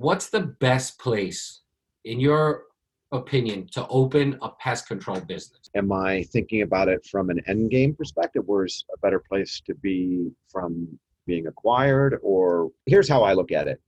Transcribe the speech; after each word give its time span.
What's 0.00 0.30
the 0.30 0.40
best 0.40 0.98
place, 0.98 1.60
in 2.06 2.20
your 2.20 2.62
opinion, 3.12 3.66
to 3.72 3.86
open 3.88 4.38
a 4.40 4.48
pest 4.48 4.88
control 4.88 5.20
business? 5.20 5.68
Am 5.74 5.92
I 5.92 6.22
thinking 6.22 6.62
about 6.62 6.88
it 6.88 7.04
from 7.04 7.28
an 7.28 7.42
end 7.46 7.70
game 7.70 7.94
perspective? 7.94 8.44
Where's 8.46 8.86
a 8.94 8.98
better 9.00 9.18
place 9.18 9.60
to 9.66 9.74
be 9.74 10.30
from 10.50 10.88
being 11.26 11.48
acquired? 11.48 12.18
Or 12.22 12.70
here's 12.86 13.10
how 13.10 13.24
I 13.24 13.34
look 13.34 13.52
at 13.52 13.68
it. 13.68 13.78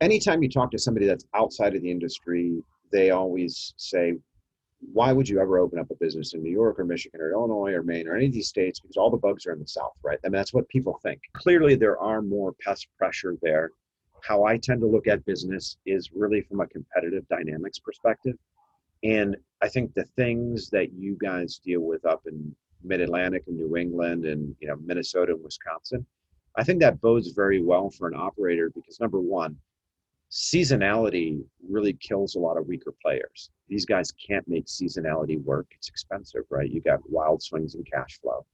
Anytime 0.00 0.42
you 0.42 0.48
talk 0.48 0.72
to 0.72 0.80
somebody 0.80 1.06
that's 1.06 1.26
outside 1.32 1.76
of 1.76 1.82
the 1.82 1.90
industry, 1.92 2.60
they 2.90 3.10
always 3.10 3.72
say, 3.76 4.14
why 4.92 5.12
would 5.12 5.28
you 5.28 5.38
ever 5.40 5.60
open 5.60 5.78
up 5.78 5.92
a 5.92 5.94
business 6.00 6.34
in 6.34 6.42
New 6.42 6.50
York 6.50 6.80
or 6.80 6.84
Michigan 6.84 7.20
or 7.20 7.30
Illinois 7.30 7.70
or 7.70 7.84
Maine 7.84 8.08
or 8.08 8.16
any 8.16 8.26
of 8.26 8.32
these 8.32 8.48
states? 8.48 8.80
Because 8.80 8.96
all 8.96 9.10
the 9.10 9.16
bugs 9.16 9.46
are 9.46 9.52
in 9.52 9.60
the 9.60 9.68
South, 9.68 9.94
right? 10.02 10.18
I 10.24 10.26
mean, 10.26 10.32
that's 10.32 10.52
what 10.52 10.68
people 10.70 10.98
think. 11.04 11.20
Clearly, 11.34 11.76
there 11.76 12.00
are 12.00 12.20
more 12.20 12.52
pest 12.64 12.88
pressure 12.98 13.36
there. 13.42 13.70
How 14.22 14.44
I 14.44 14.56
tend 14.56 14.80
to 14.80 14.86
look 14.86 15.08
at 15.08 15.24
business 15.24 15.76
is 15.84 16.10
really 16.12 16.42
from 16.42 16.60
a 16.60 16.66
competitive 16.66 17.26
dynamics 17.28 17.78
perspective. 17.78 18.36
And 19.02 19.36
I 19.60 19.68
think 19.68 19.94
the 19.94 20.06
things 20.16 20.70
that 20.70 20.92
you 20.92 21.16
guys 21.20 21.58
deal 21.58 21.80
with 21.80 22.04
up 22.04 22.22
in 22.26 22.54
mid 22.84 23.00
Atlantic 23.00 23.44
and 23.46 23.56
New 23.56 23.76
England 23.76 24.24
and 24.24 24.54
you 24.60 24.68
know 24.68 24.76
Minnesota 24.76 25.32
and 25.32 25.42
Wisconsin, 25.42 26.06
I 26.56 26.64
think 26.64 26.80
that 26.80 27.00
bodes 27.00 27.32
very 27.32 27.62
well 27.62 27.90
for 27.90 28.08
an 28.08 28.14
operator 28.14 28.70
because 28.70 29.00
number 29.00 29.20
one, 29.20 29.56
seasonality 30.30 31.42
really 31.68 31.94
kills 31.94 32.36
a 32.36 32.38
lot 32.38 32.56
of 32.56 32.66
weaker 32.66 32.94
players. 33.02 33.50
These 33.68 33.86
guys 33.86 34.12
can't 34.12 34.46
make 34.48 34.66
seasonality 34.66 35.42
work. 35.42 35.66
It's 35.72 35.88
expensive, 35.88 36.44
right? 36.50 36.70
You 36.70 36.80
got 36.80 37.08
wild 37.10 37.42
swings 37.42 37.74
in 37.74 37.84
cash 37.84 38.20
flow. 38.20 38.46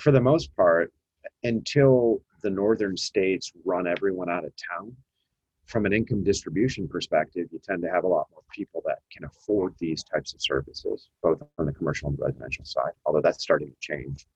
For 0.00 0.12
the 0.12 0.20
most 0.20 0.54
part, 0.54 0.92
until 1.42 2.22
the 2.42 2.50
northern 2.50 2.96
states 2.96 3.52
run 3.64 3.86
everyone 3.86 4.30
out 4.30 4.44
of 4.44 4.52
town, 4.70 4.94
from 5.68 5.84
an 5.84 5.92
income 5.92 6.24
distribution 6.24 6.88
perspective, 6.88 7.46
you 7.52 7.60
tend 7.62 7.82
to 7.82 7.90
have 7.90 8.04
a 8.04 8.08
lot 8.08 8.26
more 8.32 8.42
people 8.50 8.82
that 8.86 9.00
can 9.12 9.24
afford 9.26 9.74
these 9.78 10.02
types 10.02 10.32
of 10.32 10.40
services, 10.40 11.10
both 11.22 11.42
on 11.58 11.66
the 11.66 11.72
commercial 11.72 12.08
and 12.08 12.18
residential 12.18 12.64
side, 12.64 12.92
although 13.04 13.20
that's 13.20 13.42
starting 13.42 13.68
to 13.68 13.76
change. 13.78 14.26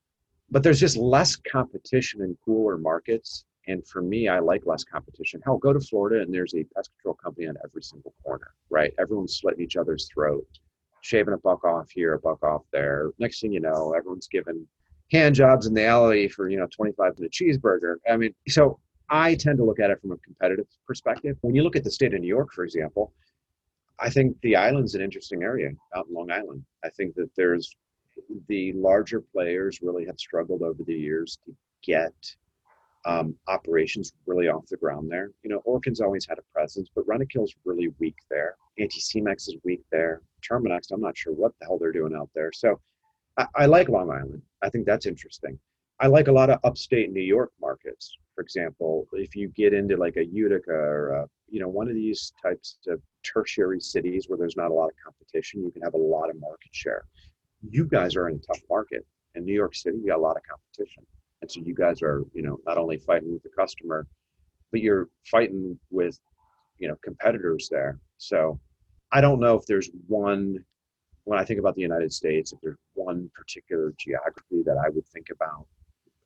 But 0.51 0.63
there's 0.63 0.79
just 0.79 0.99
less 0.99 1.35
competition 1.37 2.21
in 2.21 2.37
cooler 2.45 2.77
markets. 2.77 3.47
And 3.67 3.87
for 3.87 4.03
me, 4.03 4.29
I 4.29 4.41
like 4.41 4.67
less 4.67 4.85
competition. 4.85 5.41
Hell, 5.43 5.57
go 5.57 5.73
to 5.73 5.81
Florida 5.81 6.21
and 6.21 6.35
there's 6.35 6.55
a 6.55 6.65
pest 6.77 6.91
control 6.97 7.15
company 7.15 7.47
on 7.47 7.57
every 7.65 7.83
single 7.83 8.13
corner, 8.23 8.51
right? 8.69 8.93
Everyone's 8.99 9.41
slitting 9.41 9.65
each 9.65 9.77
other's 9.77 10.11
throat, 10.13 10.47
shaving 11.01 11.33
a 11.33 11.39
buck 11.39 11.65
off 11.65 11.91
here, 11.91 12.13
a 12.13 12.19
buck 12.19 12.43
off 12.43 12.63
there. 12.73 13.11
Next 13.19 13.41
thing 13.41 13.53
you 13.53 13.61
know, 13.61 13.95
everyone's 13.97 14.29
giving 14.29 14.67
hand 15.11 15.35
jobs 15.35 15.67
in 15.67 15.73
the 15.73 15.87
alley 15.87 16.29
for, 16.29 16.51
you 16.51 16.59
know, 16.59 16.67
25 16.67 17.17
for 17.17 17.23
the 17.23 17.29
cheeseburger. 17.31 17.95
I 18.11 18.19
mean, 18.19 18.35
so 18.49 18.79
I 19.13 19.35
tend 19.35 19.59
to 19.59 19.65
look 19.65 19.79
at 19.79 19.91
it 19.91 20.01
from 20.01 20.13
a 20.13 20.17
competitive 20.17 20.67
perspective. 20.87 21.37
When 21.43 21.55
you 21.55 21.63
look 21.63 21.77
at 21.77 21.85
the 21.85 21.91
state 21.91 22.15
of 22.15 22.21
New 22.21 22.27
York, 22.27 22.51
for 22.51 22.65
example, 22.65 23.13
I 24.01 24.09
think 24.09 24.41
the 24.41 24.57
island's 24.57 24.95
an 24.95 25.03
interesting 25.03 25.43
area 25.43 25.71
out 25.95 26.07
in 26.09 26.15
Long 26.15 26.31
Island. 26.31 26.65
I 26.83 26.89
think 26.89 27.15
that 27.17 27.29
there's 27.37 27.77
the 28.49 28.73
larger 28.73 29.21
players 29.21 29.81
really 29.83 30.07
have 30.07 30.19
struggled 30.19 30.63
over 30.63 30.83
the 30.83 30.95
years 30.95 31.39
to 31.45 31.55
get 31.83 32.15
um, 33.05 33.37
operations 33.49 34.15
really 34.25 34.49
off 34.49 34.67
the 34.69 34.79
ground 34.79 35.11
there. 35.11 35.31
You 35.43 35.51
know, 35.51 35.63
Orkin's 35.67 36.01
always 36.01 36.27
had 36.27 36.39
a 36.39 36.53
presence, 36.55 36.89
but 36.95 37.07
Rentokil's 37.07 37.55
really 37.67 37.89
weak 37.99 38.17
there. 38.31 38.57
Anticimex 38.81 39.49
is 39.49 39.57
weak 39.63 39.83
there. 39.91 40.23
Terminix, 40.41 40.91
I'm 40.91 41.03
not 41.03 41.19
sure 41.19 41.35
what 41.35 41.53
the 41.61 41.67
hell 41.67 41.79
they're 41.79 41.93
doing 41.93 42.15
out 42.15 42.31
there. 42.35 42.51
So 42.51 42.81
I, 43.37 43.47
I 43.57 43.67
like 43.67 43.91
Long 43.91 44.11
Island. 44.11 44.41
I 44.63 44.71
think 44.71 44.87
that's 44.87 45.05
interesting. 45.05 45.59
I 46.01 46.07
like 46.09 46.29
a 46.29 46.33
lot 46.33 46.51
of 46.51 46.59
upstate 46.65 47.13
New 47.13 47.23
York 47.23 47.53
markets 47.61 48.17
for 48.35 48.43
example, 48.43 49.07
if 49.13 49.37
you 49.37 49.49
get 49.49 49.75
into 49.75 49.97
like 49.97 50.17
a 50.17 50.25
Utica 50.25 50.73
or 50.73 51.11
a, 51.11 51.29
you 51.49 51.61
know 51.61 51.69
one 51.69 51.89
of 51.89 51.95
these 51.95 52.33
types 52.43 52.79
of 52.89 53.01
tertiary 53.23 53.81
cities 53.81 54.27
where 54.29 54.39
there's 54.39 54.57
not 54.57 54.71
a 54.71 54.75
lot 54.75 54.87
of 54.87 54.95
competition, 55.05 55.63
you 55.63 55.71
can 55.71 55.83
have 55.83 55.95
a 55.95 55.99
lot 55.99 56.31
of 56.31 56.41
market 56.41 56.71
share. 56.73 57.05
You 57.69 57.85
guys 57.85 58.17
are 58.17 58.29
in 58.29 58.37
a 58.37 58.39
tough 58.39 58.63
market. 58.71 59.07
In 59.35 59.45
New 59.45 59.55
York 59.55 59.75
City, 59.75 59.99
you 59.99 60.07
got 60.07 60.19
a 60.19 60.21
lot 60.21 60.37
of 60.37 60.43
competition, 60.43 61.05
and 61.41 61.51
so 61.51 61.61
you 61.65 61.75
guys 61.75 62.03
are 62.03 62.25
you 62.33 62.43
know 62.43 62.59
not 62.67 62.79
only 62.79 62.99
fighting 62.99 63.33
with 63.33 63.43
the 63.43 63.51
customer, 63.51 64.07
but 64.71 64.81
you're 64.81 65.09
fighting 65.31 65.79
with 65.91 66.19
you 66.79 66.89
know 66.89 66.97
competitors 67.05 67.69
there. 67.71 67.99
So 68.19 68.59
I 69.13 69.21
don't 69.21 69.41
know 69.41 69.57
if 69.59 69.67
there's 69.67 69.91
one 70.07 70.65
when 71.25 71.39
I 71.39 71.45
think 71.45 71.61
about 71.61 71.77
the 71.77 71.83
United 71.83 72.13
States, 72.13 72.53
if 72.53 72.61
there's 72.63 72.79
one 72.95 73.31
particular 73.35 73.93
geography 73.99 74.63
that 74.65 74.77
I 74.85 74.89
would 74.89 75.07
think 75.07 75.29
about 75.31 75.67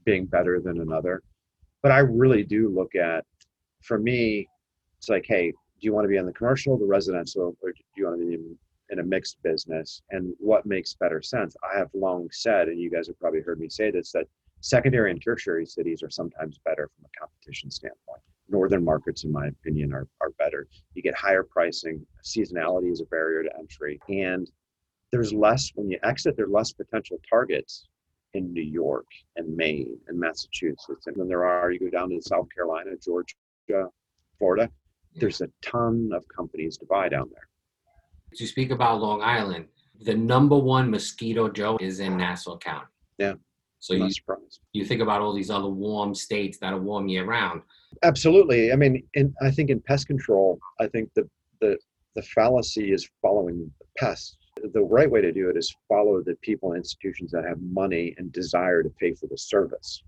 being 0.06 0.24
better 0.24 0.60
than 0.60 0.80
another 0.80 1.22
but 1.86 1.92
I 1.92 1.98
really 1.98 2.42
do 2.42 2.68
look 2.68 2.96
at, 2.96 3.24
for 3.80 3.96
me, 3.96 4.48
it's 4.98 5.08
like, 5.08 5.24
hey, 5.24 5.52
do 5.52 5.56
you 5.82 5.92
want 5.92 6.04
to 6.04 6.08
be 6.08 6.16
in 6.16 6.26
the 6.26 6.32
commercial, 6.32 6.76
the 6.76 6.84
residential, 6.84 7.56
or 7.62 7.70
do 7.70 7.78
you 7.96 8.06
want 8.06 8.20
to 8.20 8.26
be 8.26 8.34
in, 8.90 8.98
a 8.98 9.04
mixed 9.04 9.40
business? 9.44 10.02
And 10.10 10.34
what 10.38 10.66
makes 10.66 10.94
better 10.94 11.22
sense? 11.22 11.54
I 11.62 11.78
have 11.78 11.88
long 11.94 12.28
said, 12.32 12.66
and 12.66 12.80
you 12.80 12.90
guys 12.90 13.06
have 13.06 13.20
probably 13.20 13.40
heard 13.40 13.60
me 13.60 13.68
say 13.68 13.92
this, 13.92 14.10
that 14.10 14.26
secondary 14.62 15.12
and 15.12 15.22
tertiary 15.22 15.64
cities 15.64 16.02
are 16.02 16.10
sometimes 16.10 16.58
better 16.64 16.90
from 16.96 17.04
a 17.04 17.20
competition 17.20 17.70
standpoint. 17.70 18.22
Northern 18.48 18.84
markets, 18.84 19.22
in 19.22 19.30
my 19.30 19.46
opinion, 19.46 19.92
are, 19.92 20.08
are 20.20 20.30
better. 20.40 20.66
You 20.94 21.02
get 21.02 21.14
higher 21.14 21.44
pricing, 21.44 22.04
seasonality 22.24 22.90
is 22.90 23.00
a 23.00 23.04
barrier 23.04 23.44
to 23.44 23.56
entry, 23.56 24.00
and 24.08 24.50
there's 25.12 25.32
less, 25.32 25.70
when 25.76 25.88
you 25.88 26.00
exit, 26.02 26.36
there 26.36 26.46
are 26.46 26.48
less 26.48 26.72
potential 26.72 27.20
targets 27.30 27.86
in 28.34 28.52
New 28.52 28.62
York 28.62 29.06
and 29.36 29.56
Maine 29.56 29.98
and 30.08 30.18
Massachusetts. 30.18 31.06
And 31.06 31.16
then 31.16 31.28
there 31.28 31.44
are, 31.44 31.70
you 31.70 31.80
go 31.80 31.90
down 31.90 32.10
to 32.10 32.20
South 32.20 32.46
Carolina, 32.54 32.90
Georgia, 33.02 33.34
Florida, 34.38 34.70
there's 35.14 35.40
a 35.40 35.48
ton 35.62 36.10
of 36.12 36.24
companies 36.28 36.76
to 36.78 36.86
buy 36.86 37.08
down 37.08 37.30
there. 37.32 37.48
To 38.34 38.46
speak 38.46 38.70
about 38.70 39.00
Long 39.00 39.22
Island, 39.22 39.66
the 40.02 40.14
number 40.14 40.58
one 40.58 40.90
mosquito 40.90 41.48
joe 41.48 41.78
is 41.80 42.00
in 42.00 42.18
Nassau 42.18 42.58
County. 42.58 42.86
Yeah. 43.18 43.34
So 43.78 43.94
you, 43.94 44.10
you 44.72 44.84
think 44.84 45.00
about 45.00 45.20
all 45.20 45.32
these 45.32 45.50
other 45.50 45.68
warm 45.68 46.14
states 46.14 46.58
that 46.58 46.72
are 46.72 46.80
warm 46.80 47.08
year 47.08 47.24
round. 47.24 47.62
Absolutely. 48.02 48.72
I 48.72 48.76
mean, 48.76 49.02
in, 49.14 49.32
I 49.40 49.50
think 49.50 49.70
in 49.70 49.80
pest 49.80 50.06
control, 50.06 50.58
I 50.80 50.88
think 50.88 51.10
the, 51.14 51.28
the, 51.60 51.78
the 52.14 52.22
fallacy 52.22 52.92
is 52.92 53.08
following 53.22 53.70
the 53.78 53.86
pests 53.96 54.36
the 54.62 54.82
right 54.82 55.10
way 55.10 55.20
to 55.20 55.32
do 55.32 55.48
it 55.50 55.56
is 55.56 55.74
follow 55.88 56.22
the 56.22 56.34
people 56.36 56.72
and 56.72 56.78
institutions 56.78 57.30
that 57.32 57.44
have 57.44 57.60
money 57.60 58.14
and 58.18 58.32
desire 58.32 58.82
to 58.82 58.90
pay 58.90 59.14
for 59.14 59.26
the 59.26 59.38
service, 59.38 60.02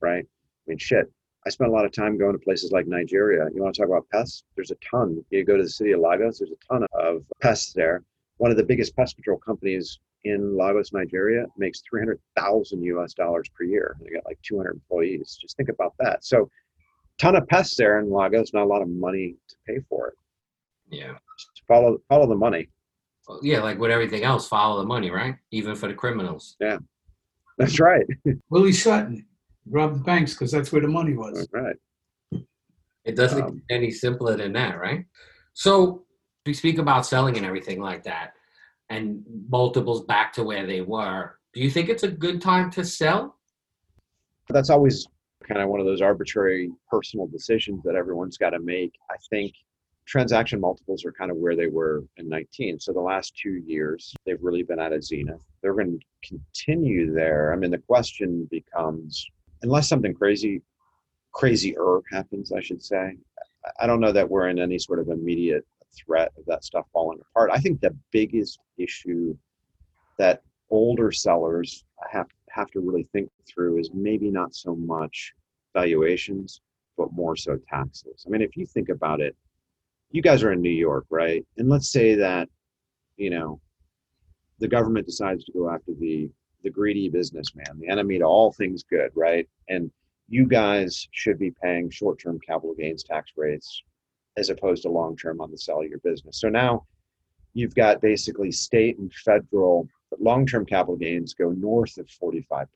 right? 0.00 0.24
I 0.24 0.64
mean, 0.66 0.78
shit. 0.78 1.10
I 1.46 1.50
spent 1.50 1.70
a 1.70 1.72
lot 1.72 1.84
of 1.84 1.92
time 1.92 2.18
going 2.18 2.32
to 2.32 2.38
places 2.38 2.72
like 2.72 2.86
Nigeria. 2.86 3.46
You 3.54 3.62
want 3.62 3.74
to 3.74 3.80
talk 3.80 3.88
about 3.88 4.08
pests? 4.10 4.44
There's 4.54 4.70
a 4.70 4.76
ton. 4.76 5.24
You 5.30 5.44
go 5.44 5.56
to 5.56 5.62
the 5.62 5.68
city 5.68 5.92
of 5.92 6.00
Lagos, 6.00 6.38
there's 6.38 6.50
a 6.50 6.72
ton 6.72 6.86
of 6.92 7.24
pests 7.40 7.72
there. 7.72 8.02
One 8.36 8.50
of 8.50 8.56
the 8.56 8.64
biggest 8.64 8.94
pest 8.96 9.16
control 9.16 9.38
companies 9.38 9.98
in 10.24 10.56
Lagos, 10.56 10.92
Nigeria 10.92 11.46
makes 11.56 11.80
300,000 11.88 12.82
US 12.82 13.14
dollars 13.14 13.48
per 13.56 13.64
year. 13.64 13.96
They 14.00 14.10
got 14.10 14.26
like 14.26 14.38
200 14.42 14.72
employees. 14.72 15.38
Just 15.40 15.56
think 15.56 15.68
about 15.68 15.94
that. 16.00 16.24
So, 16.24 16.50
ton 17.18 17.36
of 17.36 17.46
pests 17.48 17.76
there 17.76 17.98
in 17.98 18.10
Lagos, 18.10 18.52
not 18.52 18.64
a 18.64 18.66
lot 18.66 18.82
of 18.82 18.88
money 18.88 19.36
to 19.48 19.56
pay 19.66 19.78
for 19.88 20.08
it. 20.08 20.14
Yeah. 20.90 21.14
Just 21.38 21.66
follow 21.66 21.98
follow 22.08 22.26
the 22.26 22.34
money 22.34 22.68
yeah, 23.42 23.60
like 23.60 23.78
with 23.78 23.90
everything 23.90 24.24
else, 24.24 24.48
follow 24.48 24.80
the 24.80 24.86
money, 24.86 25.10
right? 25.10 25.36
Even 25.50 25.74
for 25.74 25.88
the 25.88 25.94
criminals. 25.94 26.56
Yeah, 26.60 26.78
that's 27.58 27.80
right. 27.80 28.06
Willie 28.50 28.72
Sutton 28.72 29.26
robbed 29.70 30.04
banks 30.04 30.34
because 30.34 30.50
that's 30.50 30.72
where 30.72 30.82
the 30.82 30.88
money 30.88 31.14
was. 31.14 31.34
That's 31.34 31.52
right. 31.52 32.44
It 33.04 33.16
doesn't 33.16 33.42
um, 33.42 33.62
get 33.68 33.76
any 33.76 33.90
simpler 33.90 34.36
than 34.36 34.52
that, 34.52 34.78
right? 34.78 35.04
So 35.54 36.04
we 36.44 36.54
speak 36.54 36.78
about 36.78 37.06
selling 37.06 37.36
and 37.36 37.46
everything 37.46 37.80
like 37.80 38.04
that, 38.04 38.32
and 38.90 39.22
multiples 39.48 40.04
back 40.04 40.32
to 40.34 40.44
where 40.44 40.66
they 40.66 40.80
were. 40.80 41.38
Do 41.54 41.60
you 41.60 41.70
think 41.70 41.88
it's 41.88 42.02
a 42.02 42.08
good 42.08 42.40
time 42.40 42.70
to 42.72 42.84
sell? 42.84 43.36
That's 44.50 44.70
always 44.70 45.06
kind 45.46 45.62
of 45.62 45.68
one 45.68 45.80
of 45.80 45.86
those 45.86 46.02
arbitrary 46.02 46.70
personal 46.90 47.26
decisions 47.26 47.82
that 47.84 47.94
everyone's 47.94 48.36
got 48.36 48.50
to 48.50 48.60
make. 48.60 48.92
I 49.10 49.16
think 49.30 49.54
transaction 50.08 50.58
multiples 50.58 51.04
are 51.04 51.12
kind 51.12 51.30
of 51.30 51.36
where 51.36 51.54
they 51.54 51.66
were 51.66 52.02
in 52.16 52.28
19. 52.28 52.80
So 52.80 52.92
the 52.92 53.00
last 53.00 53.36
two 53.36 53.62
years, 53.66 54.14
they've 54.24 54.42
really 54.42 54.62
been 54.62 54.80
at 54.80 54.92
a 54.92 55.02
zenith. 55.02 55.44
They're 55.62 55.74
going 55.74 56.00
to 56.00 56.28
continue 56.28 57.12
there. 57.12 57.52
I 57.52 57.56
mean, 57.56 57.70
the 57.70 57.78
question 57.78 58.48
becomes 58.50 59.24
unless 59.62 59.88
something 59.88 60.14
crazy, 60.14 60.62
crazier 61.32 62.00
happens, 62.10 62.52
I 62.52 62.60
should 62.60 62.82
say. 62.82 63.16
I 63.78 63.86
don't 63.86 64.00
know 64.00 64.12
that 64.12 64.28
we're 64.28 64.48
in 64.48 64.58
any 64.58 64.78
sort 64.78 64.98
of 64.98 65.08
immediate 65.08 65.66
threat 65.94 66.32
of 66.38 66.44
that 66.46 66.64
stuff 66.64 66.86
falling 66.92 67.20
apart. 67.30 67.50
I 67.52 67.58
think 67.58 67.80
the 67.80 67.94
biggest 68.10 68.58
issue 68.78 69.36
that 70.18 70.42
older 70.70 71.12
sellers 71.12 71.84
have 72.10 72.28
have 72.50 72.70
to 72.70 72.80
really 72.80 73.06
think 73.12 73.30
through 73.46 73.78
is 73.78 73.90
maybe 73.92 74.30
not 74.30 74.54
so 74.54 74.74
much 74.74 75.34
valuations, 75.74 76.60
but 76.96 77.12
more 77.12 77.36
so 77.36 77.58
taxes. 77.68 78.24
I 78.26 78.30
mean, 78.30 78.42
if 78.42 78.56
you 78.56 78.64
think 78.64 78.88
about 78.88 79.20
it, 79.20 79.36
you 80.10 80.22
guys 80.22 80.42
are 80.42 80.52
in 80.52 80.62
New 80.62 80.70
York, 80.70 81.04
right? 81.10 81.44
And 81.56 81.68
let's 81.68 81.90
say 81.90 82.14
that, 82.14 82.48
you 83.16 83.30
know, 83.30 83.60
the 84.58 84.68
government 84.68 85.06
decides 85.06 85.44
to 85.44 85.52
go 85.52 85.70
after 85.70 85.92
the 85.98 86.30
the 86.64 86.70
greedy 86.70 87.08
businessman, 87.08 87.78
the 87.78 87.88
enemy 87.88 88.18
to 88.18 88.24
all 88.24 88.52
things 88.52 88.82
good, 88.82 89.12
right? 89.14 89.48
And 89.68 89.92
you 90.28 90.44
guys 90.44 91.06
should 91.12 91.38
be 91.38 91.52
paying 91.62 91.88
short-term 91.88 92.40
capital 92.44 92.74
gains 92.74 93.04
tax 93.04 93.30
rates 93.36 93.82
as 94.36 94.50
opposed 94.50 94.82
to 94.82 94.88
long 94.88 95.16
term 95.16 95.40
on 95.40 95.50
the 95.50 95.58
sell 95.58 95.80
of 95.82 95.88
your 95.88 96.00
business. 96.00 96.40
So 96.40 96.48
now 96.48 96.84
you've 97.54 97.74
got 97.74 98.00
basically 98.00 98.52
state 98.52 98.98
and 98.98 99.12
federal 99.14 99.88
long 100.18 100.46
term 100.46 100.64
capital 100.64 100.96
gains 100.96 101.34
go 101.34 101.50
north 101.50 101.96
of 101.98 102.06
45%, 102.06 102.66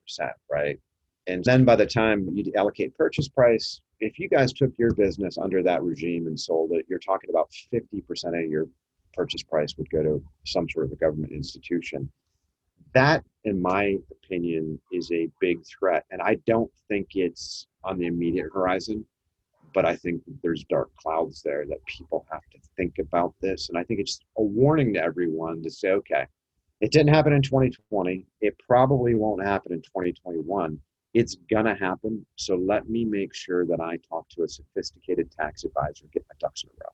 right? 0.50 0.78
And 1.26 1.44
then 1.44 1.64
by 1.64 1.76
the 1.76 1.86
time 1.86 2.28
you 2.32 2.52
allocate 2.56 2.96
purchase 2.96 3.28
price, 3.28 3.80
if 4.00 4.18
you 4.18 4.28
guys 4.28 4.52
took 4.52 4.72
your 4.78 4.92
business 4.94 5.38
under 5.38 5.62
that 5.62 5.82
regime 5.82 6.26
and 6.26 6.38
sold 6.38 6.72
it, 6.72 6.84
you're 6.88 6.98
talking 6.98 7.30
about 7.30 7.50
50% 7.72 8.02
of 8.44 8.50
your 8.50 8.66
purchase 9.14 9.42
price 9.42 9.76
would 9.76 9.90
go 9.90 10.02
to 10.02 10.24
some 10.44 10.68
sort 10.68 10.86
of 10.86 10.92
a 10.92 10.96
government 10.96 11.32
institution. 11.32 12.10
That, 12.94 13.24
in 13.44 13.62
my 13.62 13.96
opinion, 14.10 14.80
is 14.90 15.10
a 15.12 15.28
big 15.40 15.64
threat. 15.64 16.04
And 16.10 16.20
I 16.20 16.36
don't 16.46 16.70
think 16.88 17.08
it's 17.14 17.66
on 17.84 17.98
the 17.98 18.06
immediate 18.06 18.50
horizon, 18.52 19.04
but 19.72 19.84
I 19.84 19.96
think 19.96 20.22
there's 20.42 20.64
dark 20.64 20.90
clouds 20.96 21.42
there 21.42 21.64
that 21.66 21.84
people 21.86 22.26
have 22.30 22.42
to 22.52 22.58
think 22.76 22.98
about 22.98 23.34
this. 23.40 23.68
And 23.68 23.78
I 23.78 23.84
think 23.84 24.00
it's 24.00 24.18
a 24.36 24.42
warning 24.42 24.92
to 24.94 25.02
everyone 25.02 25.62
to 25.62 25.70
say, 25.70 25.90
okay, 25.90 26.26
it 26.80 26.90
didn't 26.90 27.14
happen 27.14 27.32
in 27.32 27.42
2020. 27.42 28.26
It 28.40 28.56
probably 28.66 29.14
won't 29.14 29.44
happen 29.44 29.72
in 29.72 29.82
2021. 29.82 30.78
It's 31.14 31.36
going 31.50 31.66
to 31.66 31.74
happen. 31.74 32.24
So 32.36 32.56
let 32.56 32.88
me 32.88 33.04
make 33.04 33.34
sure 33.34 33.66
that 33.66 33.80
I 33.80 33.98
talk 34.08 34.28
to 34.30 34.44
a 34.44 34.48
sophisticated 34.48 35.30
tax 35.30 35.64
advisor, 35.64 36.06
get 36.12 36.24
my 36.28 36.34
ducks 36.40 36.64
in 36.64 36.70
a 36.70 36.84
row. 36.84 36.90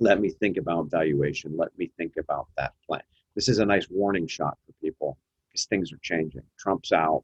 Let 0.00 0.20
me 0.20 0.30
think 0.30 0.56
about 0.56 0.90
valuation 0.90 1.56
let 1.56 1.76
me 1.78 1.90
think 1.96 2.14
about 2.18 2.48
that 2.56 2.72
plan. 2.86 3.02
This 3.34 3.48
is 3.48 3.58
a 3.58 3.66
nice 3.66 3.88
warning 3.90 4.26
shot 4.26 4.58
for 4.66 4.72
people 4.82 5.18
because 5.48 5.66
things 5.66 5.92
are 5.92 6.00
changing. 6.02 6.42
Trump's 6.58 6.90
out 6.92 7.22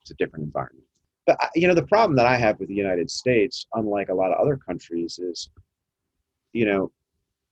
it's 0.00 0.10
a 0.10 0.14
different 0.14 0.44
environment. 0.44 0.86
But 1.26 1.42
uh, 1.42 1.48
you 1.54 1.68
know 1.68 1.74
the 1.74 1.86
problem 1.86 2.16
that 2.16 2.26
i 2.26 2.36
have 2.36 2.58
with 2.58 2.68
the 2.68 2.74
united 2.74 3.10
states 3.10 3.66
unlike 3.74 4.08
a 4.08 4.14
lot 4.14 4.32
of 4.32 4.38
other 4.40 4.56
countries 4.56 5.18
is 5.18 5.50
you 6.52 6.64
know 6.64 6.90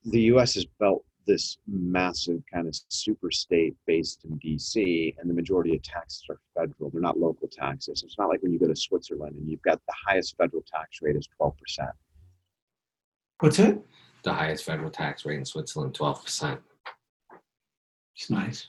the 0.07 0.21
us 0.23 0.57
is 0.57 0.65
built 0.81 1.05
this 1.29 1.59
massive 1.69 2.43
kind 2.53 2.67
of 2.67 2.75
super 2.89 3.31
state 3.31 3.77
based 3.87 4.25
in 4.25 4.37
dc 4.41 5.15
and 5.19 5.31
the 5.31 5.35
majority 5.35 5.77
of 5.77 5.83
taxes 5.83 6.25
are 6.29 6.41
federal 6.57 6.91
they're 6.91 7.01
not 7.01 7.19
local 7.19 7.47
taxes 7.47 8.03
it's 8.03 8.19
not 8.19 8.29
like 8.29 8.43
when 8.43 8.53
you 8.53 8.59
go 8.59 8.67
to 8.67 8.75
switzerland 8.75 9.37
and 9.37 9.49
you've 9.49 9.63
got 9.63 9.81
the 9.87 9.95
highest 10.07 10.37
federal 10.37 10.65
tax 10.73 10.99
rate 11.03 11.15
is 11.15 11.29
12% 11.41 11.53
What's 13.41 13.59
it? 13.61 13.81
The 14.25 14.33
highest 14.35 14.65
federal 14.65 14.91
tax 14.91 15.25
rate 15.25 15.39
in 15.39 15.45
Switzerland, 15.45 15.95
12%. 15.95 16.59
It's 18.17 18.31
nice. 18.31 18.69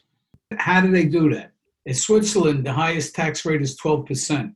How 0.58 0.82
do 0.82 0.92
they 0.92 1.06
do 1.06 1.34
that? 1.34 1.52
In 1.86 1.96
Switzerland, 1.96 2.66
the 2.66 2.74
highest 2.74 3.16
tax 3.16 3.46
rate 3.46 3.62
is 3.62 3.76
12%. 3.80 4.54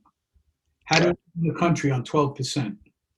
How 0.84 1.00
do 1.00 1.06
they 1.06 1.48
the 1.48 1.54
country 1.54 1.90
on 1.90 2.04
12%? 2.04 2.76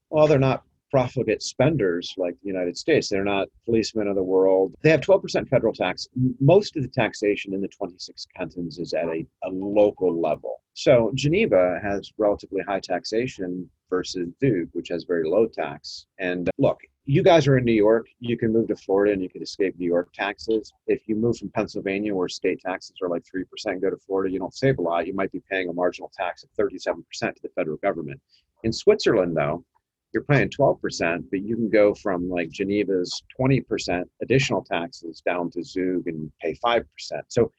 well 0.08 0.28
they're 0.28 0.38
not 0.38 0.62
profligate 0.96 1.42
spenders 1.42 2.14
like 2.16 2.34
the 2.42 2.48
united 2.48 2.74
states 2.74 3.06
they're 3.10 3.22
not 3.22 3.48
policemen 3.66 4.08
of 4.08 4.16
the 4.16 4.22
world 4.22 4.74
they 4.82 4.88
have 4.88 5.02
12% 5.02 5.46
federal 5.46 5.74
tax 5.74 6.08
most 6.40 6.74
of 6.74 6.82
the 6.82 6.88
taxation 6.88 7.52
in 7.52 7.60
the 7.60 7.68
26 7.68 8.26
cantons 8.34 8.78
is 8.78 8.94
at 8.94 9.04
a, 9.04 9.26
a 9.44 9.50
local 9.50 10.18
level 10.18 10.62
so 10.72 11.10
geneva 11.14 11.78
has 11.82 12.10
relatively 12.16 12.62
high 12.66 12.80
taxation 12.80 13.68
versus 13.90 14.28
Zug, 14.40 14.68
which 14.72 14.88
has 14.88 15.04
very 15.04 15.28
low 15.28 15.46
tax. 15.46 16.06
And 16.18 16.48
uh, 16.48 16.52
look, 16.58 16.80
you 17.04 17.22
guys 17.22 17.46
are 17.46 17.56
in 17.56 17.64
New 17.64 17.72
York. 17.72 18.06
You 18.18 18.36
can 18.36 18.52
move 18.52 18.68
to 18.68 18.76
Florida 18.76 19.12
and 19.12 19.22
you 19.22 19.28
can 19.28 19.42
escape 19.42 19.78
New 19.78 19.86
York 19.86 20.12
taxes. 20.12 20.72
If 20.86 21.02
you 21.06 21.14
move 21.14 21.38
from 21.38 21.50
Pennsylvania, 21.50 22.14
where 22.14 22.28
state 22.28 22.60
taxes 22.60 22.96
are 23.02 23.08
like 23.08 23.22
3%, 23.22 23.80
go 23.80 23.90
to 23.90 23.96
Florida, 23.96 24.32
you 24.32 24.38
don't 24.38 24.54
save 24.54 24.78
a 24.78 24.82
lot. 24.82 25.06
You 25.06 25.14
might 25.14 25.32
be 25.32 25.42
paying 25.50 25.68
a 25.68 25.72
marginal 25.72 26.10
tax 26.16 26.42
of 26.42 26.50
37% 26.58 27.04
to 27.20 27.42
the 27.42 27.48
federal 27.54 27.76
government. 27.78 28.20
In 28.64 28.72
Switzerland, 28.72 29.36
though, 29.36 29.64
you're 30.12 30.24
paying 30.24 30.48
12%, 30.48 31.24
but 31.30 31.42
you 31.42 31.56
can 31.56 31.68
go 31.68 31.94
from 31.94 32.28
like 32.30 32.50
Geneva's 32.50 33.22
20% 33.38 34.04
additional 34.22 34.62
taxes 34.62 35.22
down 35.26 35.50
to 35.50 35.62
Zug 35.62 36.06
and 36.06 36.30
pay 36.40 36.54
5%. 36.64 36.84
So 37.28 37.50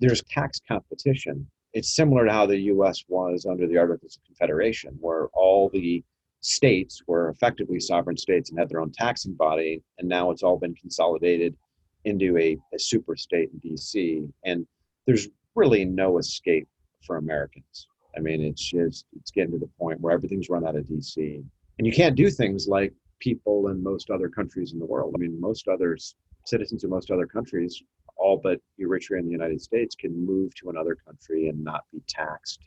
there's 0.00 0.22
tax 0.24 0.60
competition 0.66 1.46
it's 1.74 1.94
similar 1.94 2.24
to 2.24 2.32
how 2.32 2.46
the 2.46 2.58
U.S. 2.58 3.04
was 3.08 3.46
under 3.46 3.66
the 3.66 3.76
Articles 3.76 4.16
of 4.16 4.24
Confederation, 4.24 4.96
where 5.00 5.26
all 5.34 5.68
the 5.68 6.02
states 6.40 7.02
were 7.06 7.30
effectively 7.30 7.80
sovereign 7.80 8.16
states 8.16 8.50
and 8.50 8.58
had 8.58 8.68
their 8.68 8.80
own 8.80 8.92
taxing 8.92 9.34
body, 9.34 9.82
and 9.98 10.08
now 10.08 10.30
it's 10.30 10.44
all 10.44 10.56
been 10.56 10.74
consolidated 10.76 11.56
into 12.04 12.38
a, 12.38 12.56
a 12.72 12.78
super 12.78 13.16
state 13.16 13.50
in 13.52 13.58
D.C. 13.58 14.28
And 14.44 14.66
there's 15.06 15.28
really 15.56 15.84
no 15.84 16.18
escape 16.18 16.68
for 17.04 17.16
Americans. 17.16 17.88
I 18.16 18.20
mean, 18.20 18.42
it's 18.42 18.62
just 18.62 19.06
it's 19.16 19.32
getting 19.32 19.52
to 19.52 19.58
the 19.58 19.70
point 19.78 20.00
where 20.00 20.14
everything's 20.14 20.48
run 20.48 20.66
out 20.66 20.76
of 20.76 20.86
D.C. 20.86 21.42
and 21.78 21.86
you 21.86 21.92
can't 21.92 22.16
do 22.16 22.30
things 22.30 22.68
like 22.68 22.92
people 23.20 23.68
in 23.68 23.82
most 23.82 24.10
other 24.10 24.28
countries 24.28 24.72
in 24.72 24.78
the 24.78 24.86
world. 24.86 25.14
I 25.16 25.18
mean, 25.18 25.40
most 25.40 25.68
others 25.68 26.14
citizens 26.46 26.84
of 26.84 26.90
most 26.90 27.10
other 27.10 27.26
countries 27.26 27.82
all 28.16 28.40
but 28.42 28.60
Eritrea 28.80 29.18
and 29.18 29.26
the 29.26 29.32
United 29.32 29.60
States 29.60 29.94
can 29.94 30.14
move 30.24 30.54
to 30.56 30.70
another 30.70 30.94
country 30.94 31.48
and 31.48 31.62
not 31.62 31.84
be 31.92 32.00
taxed. 32.08 32.60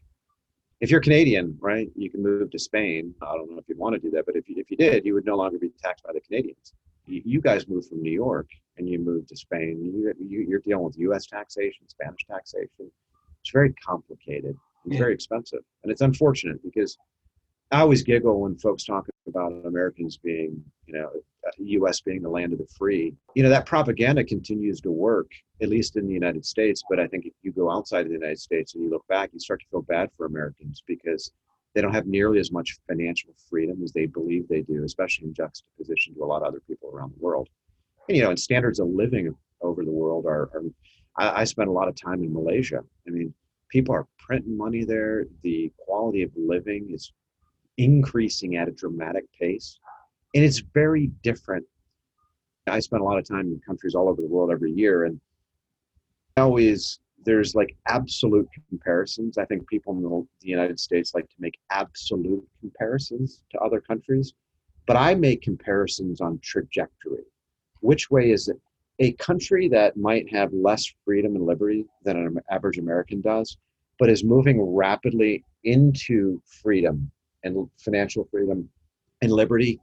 If 0.79 0.91
you're 0.91 1.01
Canadian, 1.01 1.57
right, 1.59 1.89
you 1.95 2.11
can 2.11 2.21
move 2.21 2.51
to 2.51 2.59
Spain. 2.59 3.13
I 3.21 3.35
don't 3.35 3.51
know 3.51 3.57
if 3.57 3.67
you'd 3.67 3.77
want 3.77 3.95
to 3.95 3.99
do 3.99 4.11
that, 4.11 4.25
but 4.25 4.35
if 4.35 4.47
you, 4.47 4.55
if 4.57 4.69
you 4.69 4.77
did, 4.77 5.05
you 5.05 5.13
would 5.15 5.25
no 5.25 5.35
longer 5.35 5.57
be 5.57 5.71
taxed 5.81 6.03
by 6.03 6.13
the 6.13 6.21
Canadians. 6.21 6.73
You, 7.05 7.21
you 7.25 7.41
guys 7.41 7.67
move 7.67 7.87
from 7.87 8.01
New 8.01 8.11
York 8.11 8.47
and 8.77 8.87
you 8.87 8.99
move 8.99 9.27
to 9.27 9.35
Spain. 9.35 9.79
You, 9.81 10.13
you, 10.19 10.45
you're 10.47 10.59
dealing 10.59 10.83
with 10.83 10.97
U.S. 10.99 11.25
taxation, 11.25 11.87
Spanish 11.87 12.19
taxation. 12.29 12.91
It's 13.41 13.51
very 13.51 13.73
complicated. 13.73 14.55
It's 14.85 14.93
yeah. 14.93 14.99
very 14.99 15.13
expensive, 15.13 15.61
and 15.83 15.91
it's 15.91 16.01
unfortunate 16.01 16.63
because 16.63 16.97
I 17.71 17.81
always 17.81 18.01
giggle 18.01 18.41
when 18.41 18.57
folks 18.57 18.85
talk 18.85 19.07
about 19.27 19.51
Americans 19.65 20.17
being, 20.17 20.63
you 20.85 20.93
know, 20.93 21.09
U.S. 21.57 22.01
being 22.01 22.21
the 22.21 22.29
land 22.29 22.53
of 22.53 22.59
the 22.59 22.67
free. 22.77 23.13
You 23.35 23.43
know, 23.43 23.49
that 23.49 23.65
propaganda 23.65 24.23
continues 24.23 24.79
to 24.81 24.91
work, 24.91 25.31
at 25.61 25.69
least 25.69 25.97
in 25.97 26.07
the 26.07 26.13
United 26.13 26.45
States. 26.45 26.83
But 26.89 26.99
I 26.99 27.07
think 27.07 27.25
if 27.25 27.33
you 27.41 27.51
go 27.51 27.69
outside 27.69 28.01
of 28.01 28.07
the 28.07 28.13
United 28.13 28.39
States 28.39 28.73
and 28.73 28.83
you 28.83 28.89
look 28.89 29.05
back, 29.07 29.31
you 29.33 29.39
start 29.39 29.59
to 29.61 29.65
feel 29.69 29.81
bad 29.81 30.09
for 30.15 30.25
Americans 30.25 30.81
because 30.87 31.31
they 31.73 31.81
don't 31.81 31.93
have 31.93 32.07
nearly 32.07 32.39
as 32.39 32.51
much 32.51 32.79
financial 32.87 33.31
freedom 33.49 33.83
as 33.83 33.91
they 33.91 34.05
believe 34.05 34.47
they 34.47 34.61
do, 34.61 34.83
especially 34.83 35.27
in 35.27 35.33
juxtaposition 35.33 36.15
to 36.15 36.23
a 36.23 36.25
lot 36.25 36.41
of 36.41 36.47
other 36.47 36.61
people 36.67 36.89
around 36.89 37.11
the 37.11 37.23
world. 37.23 37.49
And, 38.07 38.15
you 38.15 38.23
know, 38.23 38.29
and 38.29 38.39
standards 38.39 38.79
of 38.79 38.87
living 38.87 39.35
over 39.61 39.83
the 39.83 39.91
world 39.91 40.25
are, 40.25 40.49
are 40.53 40.63
I, 41.17 41.41
I 41.41 41.43
spent 41.43 41.67
a 41.67 41.73
lot 41.73 41.89
of 41.89 41.95
time 41.95 42.23
in 42.23 42.33
Malaysia. 42.33 42.83
I 43.05 43.11
mean, 43.11 43.33
people 43.69 43.93
are 43.93 44.07
printing 44.17 44.57
money 44.57 44.85
there. 44.85 45.25
The 45.43 45.71
quality 45.77 46.23
of 46.23 46.31
living 46.35 46.89
is 46.93 47.11
increasing 47.77 48.55
at 48.55 48.67
a 48.67 48.71
dramatic 48.71 49.25
pace. 49.39 49.79
And 50.33 50.43
it's 50.43 50.59
very 50.59 51.07
different. 51.23 51.65
I 52.67 52.79
spend 52.79 53.01
a 53.01 53.05
lot 53.05 53.17
of 53.17 53.27
time 53.27 53.47
in 53.47 53.61
countries 53.65 53.95
all 53.95 54.09
over 54.09 54.21
the 54.21 54.27
world 54.27 54.51
every 54.51 54.71
year, 54.71 55.05
and 55.05 55.19
always 56.35 56.99
there's 57.23 57.55
like 57.55 57.75
absolute 57.87 58.47
comparisons. 58.69 59.37
I 59.37 59.45
think 59.45 59.67
people 59.67 59.93
in 59.93 60.01
the 60.03 60.47
United 60.47 60.79
States 60.79 61.13
like 61.13 61.27
to 61.29 61.35
make 61.39 61.57
absolute 61.71 62.45
comparisons 62.59 63.43
to 63.51 63.59
other 63.59 63.81
countries, 63.81 64.33
but 64.85 64.97
I 64.97 65.15
make 65.15 65.41
comparisons 65.41 66.21
on 66.21 66.39
trajectory. 66.43 67.23
Which 67.81 68.09
way 68.09 68.31
is 68.31 68.47
it? 68.47 68.59
A 68.99 69.13
country 69.13 69.67
that 69.69 69.97
might 69.97 70.31
have 70.33 70.51
less 70.53 70.85
freedom 71.05 71.35
and 71.35 71.45
liberty 71.45 71.85
than 72.03 72.17
an 72.17 72.39
average 72.49 72.77
American 72.77 73.21
does, 73.21 73.57
but 73.99 74.09
is 74.09 74.23
moving 74.23 74.61
rapidly 74.61 75.43
into 75.63 76.41
freedom 76.45 77.11
and 77.55 77.69
financial 77.77 78.27
freedom 78.31 78.69
and 79.21 79.31
liberty 79.31 79.79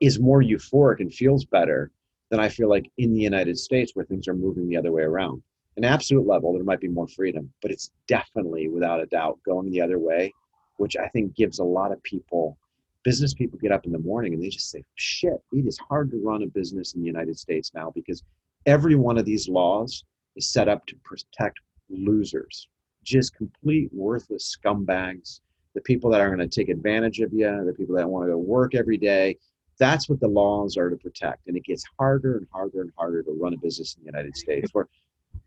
is 0.00 0.18
more 0.18 0.42
euphoric 0.42 1.00
and 1.00 1.12
feels 1.12 1.44
better 1.44 1.90
than 2.30 2.40
I 2.40 2.48
feel 2.48 2.68
like 2.68 2.90
in 2.96 3.12
the 3.12 3.20
United 3.20 3.58
States 3.58 3.92
where 3.94 4.04
things 4.04 4.28
are 4.28 4.34
moving 4.34 4.68
the 4.68 4.76
other 4.76 4.92
way 4.92 5.02
around. 5.02 5.42
An 5.76 5.84
absolute 5.84 6.26
level, 6.26 6.52
there 6.52 6.64
might 6.64 6.80
be 6.80 6.88
more 6.88 7.08
freedom, 7.08 7.52
but 7.62 7.70
it's 7.70 7.90
definitely 8.06 8.68
without 8.68 9.00
a 9.00 9.06
doubt 9.06 9.38
going 9.44 9.70
the 9.70 9.80
other 9.80 9.98
way, 9.98 10.32
which 10.78 10.96
I 10.96 11.08
think 11.08 11.34
gives 11.34 11.58
a 11.58 11.64
lot 11.64 11.92
of 11.92 12.02
people, 12.02 12.56
business 13.04 13.34
people 13.34 13.58
get 13.58 13.72
up 13.72 13.86
in 13.86 13.92
the 13.92 13.98
morning 13.98 14.34
and 14.34 14.42
they 14.42 14.48
just 14.48 14.70
say, 14.70 14.84
shit, 14.94 15.40
it 15.52 15.66
is 15.66 15.78
hard 15.78 16.10
to 16.10 16.22
run 16.22 16.42
a 16.42 16.46
business 16.46 16.94
in 16.94 17.00
the 17.00 17.06
United 17.06 17.38
States 17.38 17.72
now 17.74 17.92
because 17.94 18.22
every 18.66 18.94
one 18.94 19.18
of 19.18 19.24
these 19.24 19.48
laws 19.48 20.04
is 20.36 20.48
set 20.48 20.68
up 20.68 20.86
to 20.86 20.96
protect 21.04 21.60
losers, 21.88 22.68
just 23.02 23.34
complete 23.34 23.90
worthless 23.92 24.56
scumbags 24.56 25.40
the 25.74 25.80
people 25.82 26.10
that 26.10 26.20
are 26.20 26.34
going 26.34 26.46
to 26.46 26.48
take 26.48 26.68
advantage 26.68 27.20
of 27.20 27.32
you, 27.32 27.64
the 27.64 27.72
people 27.72 27.94
that 27.96 28.08
want 28.08 28.26
to 28.26 28.32
go 28.32 28.38
work 28.38 28.74
every 28.74 28.96
day. 28.96 29.36
That's 29.78 30.08
what 30.08 30.20
the 30.20 30.28
laws 30.28 30.76
are 30.76 30.90
to 30.90 30.96
protect. 30.96 31.46
And 31.46 31.56
it 31.56 31.64
gets 31.64 31.84
harder 31.98 32.36
and 32.36 32.46
harder 32.52 32.82
and 32.82 32.92
harder 32.98 33.22
to 33.22 33.30
run 33.40 33.54
a 33.54 33.56
business 33.56 33.96
in 33.96 34.02
the 34.04 34.06
United 34.06 34.36
States. 34.36 34.70
Where 34.72 34.88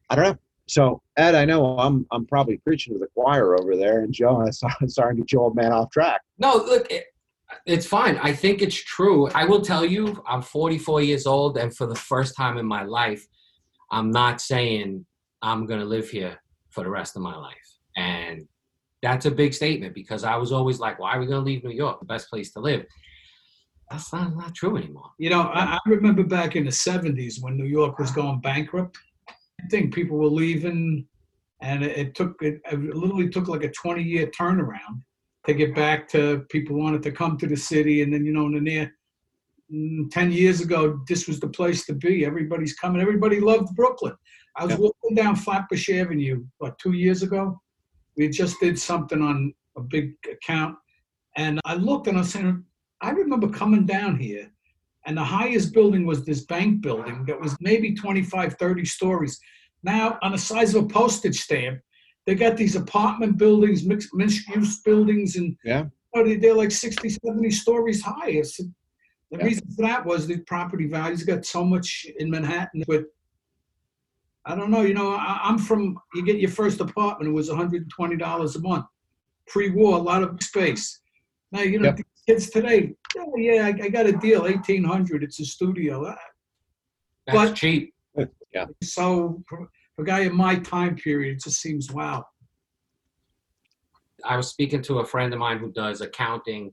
I 0.10 0.15
don't 0.15 0.25
know. 0.25 0.38
So 0.65 1.01
Ed, 1.18 1.36
I 1.36 1.46
know 1.46 1.77
I'm 1.77 2.08
I'm 2.12 2.25
probably 2.25 2.58
preaching 2.58 2.94
to 2.94 3.00
the 3.00 3.08
choir 3.08 3.60
over 3.60 3.75
there, 3.75 4.00
and 4.00 4.13
Joe, 4.13 4.42
I'm 4.82 4.89
sorry 4.89 5.15
to 5.15 5.22
get 5.22 5.32
you 5.32 5.42
old 5.42 5.56
man 5.56 5.72
off 5.74 5.92
track. 5.92 6.22
No, 6.39 6.56
look, 6.56 6.89
it, 6.89 7.06
it's 7.65 7.86
fine. 7.86 8.18
I 8.18 8.34
think 8.34 8.62
it's 8.62 8.75
true. 8.75 9.30
I 9.30 9.46
will 9.46 9.62
tell 9.62 9.86
you, 9.86 10.24
I'm 10.25 10.42
44 10.42 11.01
years 11.01 11.27
old, 11.27 11.58
and 11.58 11.75
for 11.75 11.86
the 11.86 11.96
first 11.96 12.36
time 12.36 12.58
in 12.58 12.65
my 12.65 12.84
life, 12.84 13.27
I'm 13.92 14.10
not 14.10 14.42
saying 14.42 15.06
I'm 15.42 15.65
going 15.65 15.80
to 15.80 15.86
live 15.86 16.10
here 16.10 16.42
for 16.70 16.84
the 16.84 16.89
rest 16.89 17.15
of 17.15 17.22
my 17.22 17.36
life. 17.36 17.77
And 17.96 18.48
that's 19.03 19.25
a 19.25 19.31
big 19.31 19.53
statement 19.53 19.93
because 19.93 20.24
I 20.24 20.38
was 20.38 20.53
always 20.53 20.79
like, 20.79 20.98
why 20.98 21.15
are 21.15 21.19
we 21.19 21.25
going 21.25 21.43
to 21.43 21.45
leave 21.45 21.63
New 21.65 21.72
York, 21.72 22.00
the 22.00 22.05
best 22.05 22.29
place 22.29 22.51
to 22.53 22.62
live? 22.62 22.86
That's 23.91 24.13
not, 24.13 24.33
not 24.36 24.55
true 24.55 24.77
anymore. 24.77 25.12
You 25.19 25.29
know, 25.29 25.41
I, 25.41 25.74
I 25.75 25.79
remember 25.86 26.24
back 26.24 26.55
in 26.55 26.63
the 26.63 26.72
70s 26.72 27.41
when 27.41 27.57
New 27.57 27.65
York 27.65 28.00
was 28.00 28.12
going 28.12 28.39
bankrupt. 28.39 28.98
I 29.29 29.67
think 29.69 29.93
people 29.93 30.17
were 30.17 30.27
leaving, 30.27 31.05
and 31.62 31.83
it, 31.83 31.98
it 31.98 32.15
took 32.15 32.41
it, 32.41 32.62
it 32.72 32.79
literally 32.79 33.29
took 33.29 33.50
like 33.50 33.63
a 33.63 33.72
20 33.72 34.01
year 34.01 34.27
turnaround 34.27 35.01
to 35.45 35.53
get 35.53 35.75
back 35.75 36.07
to 36.10 36.45
people 36.50 36.77
wanted 36.77 37.03
to 37.03 37.12
come 37.12 37.38
to 37.38 37.48
the 37.48 37.57
city, 37.57 38.03
and 38.03 38.13
then 38.13 38.25
you 38.25 38.31
know 38.31 38.45
in 38.48 38.53
the 38.53 38.62
near 38.62 38.95
mm, 39.72 40.10
10 40.12 40.31
years 40.31 40.62
ago, 40.62 41.01
this 41.10 41.27
was 41.27 41.41
the 41.41 41.50
place 41.50 41.86
to 41.86 41.93
be. 41.93 42.25
Everybody's 42.25 42.74
coming. 42.74 43.01
Everybody 43.01 43.41
loved 43.41 43.75
Brooklyn. 43.75 44.15
I 44.55 44.65
was 44.65 44.77
walking 44.77 45.15
down 45.15 45.36
Flatbush 45.36 45.89
Avenue 45.89 46.45
what 46.60 46.79
two 46.79 46.93
years 46.93 47.22
ago. 47.22 47.62
We 48.17 48.29
just 48.29 48.60
did 48.60 48.79
something 48.79 49.22
on 49.22 49.53
a 49.77 49.82
big 49.82 50.13
account, 50.32 50.75
and 51.36 51.60
I 51.65 51.75
looked 51.75 52.08
and 52.08 52.17
I 52.17 52.22
said, 52.24 52.62
I 53.01 53.10
remember 53.12 53.50
coming 53.50 53.86
down 53.86 54.17
here, 54.17 54.51
and 55.05 55.17
the 55.17 55.24
highest 55.24 55.74
building 55.74 56.05
was 56.05 56.24
this 56.25 56.46
bank 56.46 56.82
building 56.82 57.25
that 57.27 57.39
was 57.39 57.58
maybe 57.60 57.93
25, 57.93 58.53
30 58.53 58.86
stories. 58.86 59.39
Now, 59.84 60.17
on 60.22 60.32
the 60.32 60.38
size 60.38 60.75
of 60.75 60.86
a 60.86 60.88
postage 60.88 61.39
stamp, 61.41 61.79
they 62.25 62.36
got 62.36 62.55
these 62.55 62.75
apartment 62.75 63.38
buildings, 63.38 63.84
mixed, 63.84 64.13
mixed 64.13 64.48
use 64.48 64.79
buildings, 64.82 65.36
and 65.36 65.58
Yeah. 65.65 65.86
they- 66.13 66.38
they're 66.38 66.53
like 66.53 66.72
60, 66.72 67.10
70 67.10 67.51
stories 67.51 68.01
high. 68.01 68.29
It's, 68.29 68.58
the 68.58 68.72
Yeah. 69.32 69.43
reason 69.46 69.67
for 69.75 69.82
that 69.82 70.05
was 70.05 70.27
the 70.27 70.38
property 70.41 70.88
values 70.88 71.24
got 71.24 71.46
so 71.46 71.65
much 71.65 72.05
in 72.20 72.29
Manhattan. 72.29 72.84
But 72.88 73.05
I 74.46 74.56
don't 74.56 74.72
know, 74.72 74.82
you 74.82 74.94
know, 74.94 75.14
I, 75.14 75.40
I'm 75.44 75.58
from, 75.58 75.98
you 76.14 76.24
get 76.26 76.38
your 76.40 76.50
first 76.50 76.82
apartment, 76.82 77.30
it 77.30 77.34
was 77.34 77.50
$120 77.50 78.56
a 78.56 78.60
month. 78.60 78.86
Pre 79.48 79.70
war, 79.72 79.98
a 79.98 80.02
lot 80.02 80.24
of 80.24 80.42
space. 80.42 81.00
Now, 81.52 81.62
you 81.62 81.80
know, 81.80 81.86
Yep. 81.90 81.98
the 81.98 82.04
kids 82.28 82.50
today, 82.50 82.94
yeah, 83.16 83.24
yeah, 83.38 83.66
I, 83.68 83.86
I 83.86 83.90
got 83.90 84.06
a 84.06 84.12
deal, 84.14 84.42
1800 84.42 85.24
it's 85.24 85.40
a 85.40 85.46
studio. 85.46 86.06
Ah, 86.08 86.16
That's 87.28 87.50
But- 87.52 87.56
cheap. 87.56 87.94
So 88.84 89.44
for, 89.50 89.68
for 89.96 90.04
a 90.04 90.06
guy 90.06 90.20
in 90.22 90.36
my 90.36 90.56
time 90.60 90.96
period, 90.96 91.38
it 91.38 91.44
just 91.44 91.60
seems 91.60 91.92
wow. 91.92 92.24
I 94.24 94.38
was 94.38 94.48
speaking 94.48 94.82
to 94.84 95.00
a 95.00 95.06
friend 95.06 95.34
of 95.34 95.40
mine 95.40 95.58
who 95.58 95.72
does 95.72 96.02
accounting, 96.02 96.72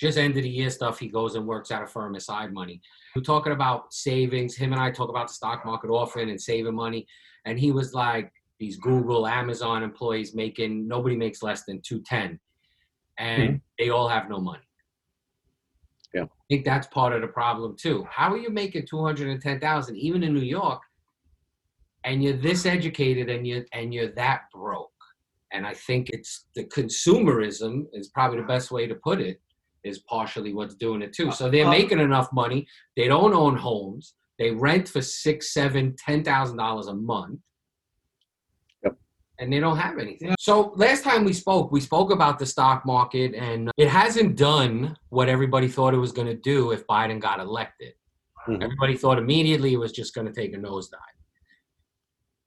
just 0.00 0.18
end 0.18 0.36
of 0.36 0.42
the 0.42 0.48
year 0.48 0.70
stuff. 0.70 0.98
He 0.98 1.08
goes 1.08 1.34
and 1.34 1.46
works 1.46 1.70
at 1.70 1.82
a 1.82 1.86
firm 1.86 2.16
as 2.16 2.24
side 2.24 2.52
money. 2.52 2.80
We're 3.14 3.22
talking 3.22 3.52
about 3.52 3.92
savings. 3.92 4.56
Him 4.56 4.72
and 4.72 4.80
I 4.80 4.90
talk 4.90 5.10
about 5.10 5.28
the 5.28 5.34
stock 5.34 5.64
market 5.66 5.90
often 5.90 6.30
and 6.30 6.40
saving 6.40 6.74
money. 6.74 7.06
And 7.44 7.58
he 7.58 7.70
was 7.70 7.92
like, 7.92 8.32
these 8.58 8.76
Google, 8.76 9.26
Amazon 9.26 9.82
employees 9.82 10.34
making 10.34 10.86
nobody 10.86 11.16
makes 11.16 11.42
less 11.42 11.64
than 11.64 11.80
two 11.80 12.02
ten, 12.02 12.38
and 13.18 13.48
hmm. 13.48 13.56
they 13.78 13.88
all 13.88 14.06
have 14.06 14.28
no 14.28 14.38
money. 14.38 14.62
Yeah. 16.12 16.24
I 16.24 16.44
think 16.50 16.66
that's 16.66 16.86
part 16.88 17.14
of 17.14 17.22
the 17.22 17.28
problem 17.28 17.74
too. 17.80 18.06
How 18.10 18.30
are 18.30 18.36
you 18.36 18.50
making 18.50 18.86
two 18.86 19.02
hundred 19.02 19.28
and 19.28 19.40
ten 19.40 19.60
thousand, 19.60 19.96
even 19.96 20.22
in 20.22 20.34
New 20.34 20.40
York, 20.40 20.82
and 22.04 22.22
you're 22.22 22.36
this 22.36 22.66
educated 22.66 23.30
and 23.30 23.46
you 23.46 23.64
and 23.72 23.94
you're 23.94 24.12
that 24.12 24.42
broke? 24.52 24.90
And 25.52 25.66
I 25.66 25.72
think 25.72 26.10
it's 26.10 26.44
the 26.54 26.64
consumerism 26.64 27.86
is 27.94 28.08
probably 28.08 28.42
the 28.42 28.46
best 28.46 28.70
way 28.70 28.86
to 28.86 28.94
put 28.94 29.22
it, 29.22 29.40
is 29.84 29.98
partially 30.00 30.52
what's 30.52 30.74
doing 30.74 31.02
it 31.02 31.12
too. 31.12 31.30
So 31.32 31.50
they're 31.50 31.66
Uh, 31.66 31.70
making 31.70 32.00
enough 32.00 32.32
money. 32.32 32.66
They 32.96 33.08
don't 33.08 33.32
own 33.34 33.56
homes. 33.56 34.14
They 34.38 34.50
rent 34.52 34.88
for 34.88 35.02
six, 35.02 35.52
seven, 35.52 35.94
ten 35.96 36.22
thousand 36.24 36.56
dollars 36.56 36.86
a 36.86 36.94
month. 36.94 37.40
Yep. 38.84 38.96
And 39.38 39.52
they 39.52 39.60
don't 39.60 39.76
have 39.76 39.98
anything. 39.98 40.34
So 40.38 40.72
last 40.76 41.04
time 41.04 41.24
we 41.24 41.32
spoke, 41.32 41.70
we 41.72 41.80
spoke 41.80 42.10
about 42.10 42.38
the 42.38 42.46
stock 42.46 42.84
market, 42.86 43.34
and 43.34 43.70
it 43.76 43.88
hasn't 43.88 44.36
done 44.36 44.96
what 45.10 45.28
everybody 45.28 45.68
thought 45.68 45.94
it 45.94 45.98
was 45.98 46.12
going 46.12 46.28
to 46.28 46.36
do 46.36 46.70
if 46.72 46.86
Biden 46.86 47.20
got 47.20 47.40
elected. 47.40 47.92
Mhm. 48.48 48.62
Everybody 48.62 48.96
thought 48.96 49.18
immediately 49.18 49.74
it 49.74 49.78
was 49.78 49.92
just 49.92 50.14
going 50.14 50.26
to 50.26 50.32
take 50.32 50.54
a 50.54 50.58
nosedive. 50.58 51.19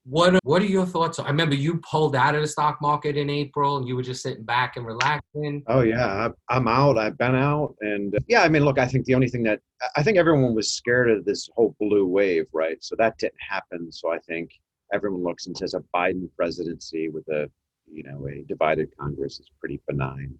What 0.06 0.34
are, 0.34 0.40
what 0.42 0.60
are 0.60 0.66
your 0.66 0.84
thoughts? 0.84 1.18
I 1.18 1.28
remember 1.28 1.54
you 1.54 1.78
pulled 1.78 2.14
out 2.14 2.34
of 2.34 2.42
the 2.42 2.46
stock 2.46 2.78
market 2.82 3.16
in 3.16 3.30
April, 3.30 3.78
and 3.78 3.88
you 3.88 3.96
were 3.96 4.02
just 4.02 4.22
sitting 4.22 4.44
back 4.44 4.76
and 4.76 4.84
relaxing. 4.84 5.62
Oh 5.66 5.80
yeah, 5.80 6.30
I'm- 6.50 6.68
out. 6.68 6.98
I've 6.98 7.16
been 7.16 7.34
out, 7.34 7.74
and 7.80 8.14
uh, 8.14 8.18
yeah, 8.28 8.42
I 8.42 8.48
mean, 8.50 8.64
look, 8.64 8.78
I 8.78 8.86
think 8.86 9.06
the 9.06 9.14
only 9.14 9.28
thing 9.28 9.42
that 9.44 9.60
I 9.96 10.02
think 10.02 10.18
everyone 10.18 10.54
was 10.54 10.72
scared 10.72 11.10
of 11.10 11.24
this 11.24 11.48
whole 11.54 11.74
blue 11.80 12.06
wave, 12.06 12.46
right? 12.52 12.76
So 12.84 12.94
that 12.96 13.16
didn't 13.18 13.40
happen. 13.48 13.90
So 13.90 14.12
I 14.12 14.18
think 14.18 14.50
everyone 14.92 15.22
looks 15.24 15.46
and 15.46 15.56
says 15.56 15.72
a 15.72 15.82
Biden 15.96 16.28
presidency 16.36 17.08
with 17.08 17.26
a 17.28 17.50
you 17.90 18.02
know 18.02 18.28
a 18.28 18.44
divided 18.46 18.90
Congress 18.98 19.40
is 19.40 19.50
pretty 19.58 19.80
benign. 19.88 20.38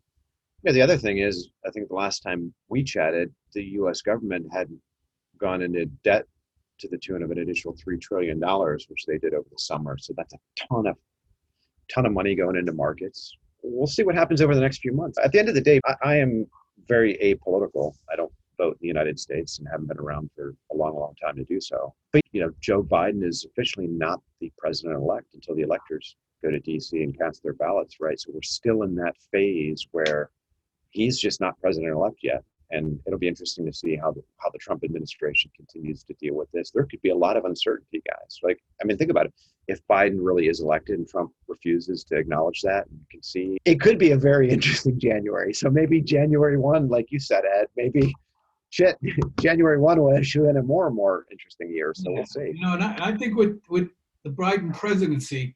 Yeah, 0.62 0.72
the 0.72 0.82
other 0.82 0.98
thing 0.98 1.18
is, 1.18 1.48
I 1.66 1.70
think 1.70 1.88
the 1.88 1.94
last 1.94 2.20
time 2.20 2.52
we 2.68 2.84
chatted, 2.84 3.32
the 3.54 3.64
U.S. 3.80 4.02
government 4.02 4.46
had 4.52 4.68
gone 5.38 5.62
into 5.62 5.86
debt 6.04 6.26
to 6.84 6.90
the 6.90 6.98
tune 6.98 7.22
of 7.22 7.30
an 7.30 7.38
additional 7.38 7.74
three 7.82 7.98
trillion 7.98 8.38
dollars, 8.38 8.86
which 8.88 9.06
they 9.06 9.18
did 9.18 9.34
over 9.34 9.48
the 9.50 9.58
summer. 9.58 9.96
So 9.98 10.12
that's 10.16 10.34
a 10.34 10.38
ton 10.68 10.86
of 10.86 10.96
ton 11.92 12.06
of 12.06 12.12
money 12.12 12.34
going 12.34 12.56
into 12.56 12.72
markets. 12.72 13.36
We'll 13.62 13.86
see 13.86 14.02
what 14.02 14.14
happens 14.14 14.42
over 14.42 14.54
the 14.54 14.60
next 14.60 14.78
few 14.78 14.92
months. 14.92 15.18
At 15.22 15.32
the 15.32 15.38
end 15.38 15.48
of 15.48 15.54
the 15.54 15.60
day, 15.60 15.80
I, 15.86 15.94
I 16.02 16.16
am 16.16 16.46
very 16.86 17.16
apolitical. 17.22 17.94
I 18.12 18.16
don't 18.16 18.32
vote 18.58 18.72
in 18.72 18.78
the 18.82 18.88
United 18.88 19.18
States 19.18 19.58
and 19.58 19.66
haven't 19.68 19.88
been 19.88 19.98
around 19.98 20.30
for 20.36 20.54
a 20.72 20.76
long, 20.76 20.94
long 20.94 21.14
time 21.22 21.36
to 21.36 21.44
do 21.44 21.60
so. 21.60 21.94
But 22.12 22.22
you 22.32 22.40
know, 22.40 22.50
Joe 22.60 22.82
Biden 22.82 23.24
is 23.24 23.46
officially 23.50 23.86
not 23.86 24.20
the 24.40 24.52
president-elect 24.58 25.34
until 25.34 25.54
the 25.54 25.62
electors 25.62 26.16
go 26.42 26.50
to 26.50 26.60
D.C. 26.60 27.02
and 27.02 27.18
cast 27.18 27.42
their 27.42 27.54
ballots, 27.54 27.96
right? 28.00 28.20
So 28.20 28.30
we're 28.32 28.42
still 28.42 28.82
in 28.82 28.94
that 28.96 29.16
phase 29.32 29.86
where 29.92 30.30
he's 30.90 31.18
just 31.18 31.40
not 31.40 31.58
president-elect 31.60 32.18
yet 32.22 32.44
and 32.70 32.98
it'll 33.06 33.18
be 33.18 33.28
interesting 33.28 33.66
to 33.66 33.72
see 33.72 33.96
how 33.96 34.10
the 34.10 34.22
how 34.38 34.50
the 34.50 34.58
Trump 34.58 34.84
administration 34.84 35.50
continues 35.56 36.02
to 36.04 36.14
deal 36.14 36.34
with 36.34 36.50
this. 36.52 36.70
There 36.70 36.86
could 36.86 37.02
be 37.02 37.10
a 37.10 37.16
lot 37.16 37.36
of 37.36 37.44
uncertainty, 37.44 38.02
guys. 38.08 38.38
Like, 38.42 38.62
I 38.82 38.84
mean, 38.84 38.96
think 38.96 39.10
about 39.10 39.26
it. 39.26 39.34
If 39.66 39.80
Biden 39.90 40.18
really 40.18 40.48
is 40.48 40.60
elected 40.60 40.98
and 40.98 41.08
Trump 41.08 41.32
refuses 41.48 42.04
to 42.04 42.16
acknowledge 42.16 42.60
that, 42.62 42.84
you 42.90 43.04
can 43.10 43.22
see 43.22 43.58
it 43.64 43.80
could 43.80 43.98
be 43.98 44.12
a 44.12 44.18
very 44.18 44.50
interesting 44.50 44.98
January. 44.98 45.54
So 45.54 45.70
maybe 45.70 46.00
January 46.00 46.58
one, 46.58 46.88
like 46.88 47.10
you 47.10 47.18
said, 47.18 47.44
Ed, 47.44 47.66
maybe 47.76 48.14
shit, 48.70 48.98
January 49.40 49.78
one 49.78 50.00
will 50.00 50.16
issue 50.16 50.48
in 50.48 50.56
a 50.56 50.62
more 50.62 50.86
and 50.86 50.96
more 50.96 51.26
interesting 51.30 51.70
year. 51.70 51.92
So 51.94 52.12
we'll 52.12 52.26
see. 52.26 52.52
You 52.54 52.60
know, 52.60 52.74
and 52.74 52.84
I, 52.84 52.96
I 53.08 53.16
think 53.16 53.36
with 53.36 53.60
with 53.68 53.88
the 54.24 54.30
Biden 54.30 54.76
presidency, 54.76 55.54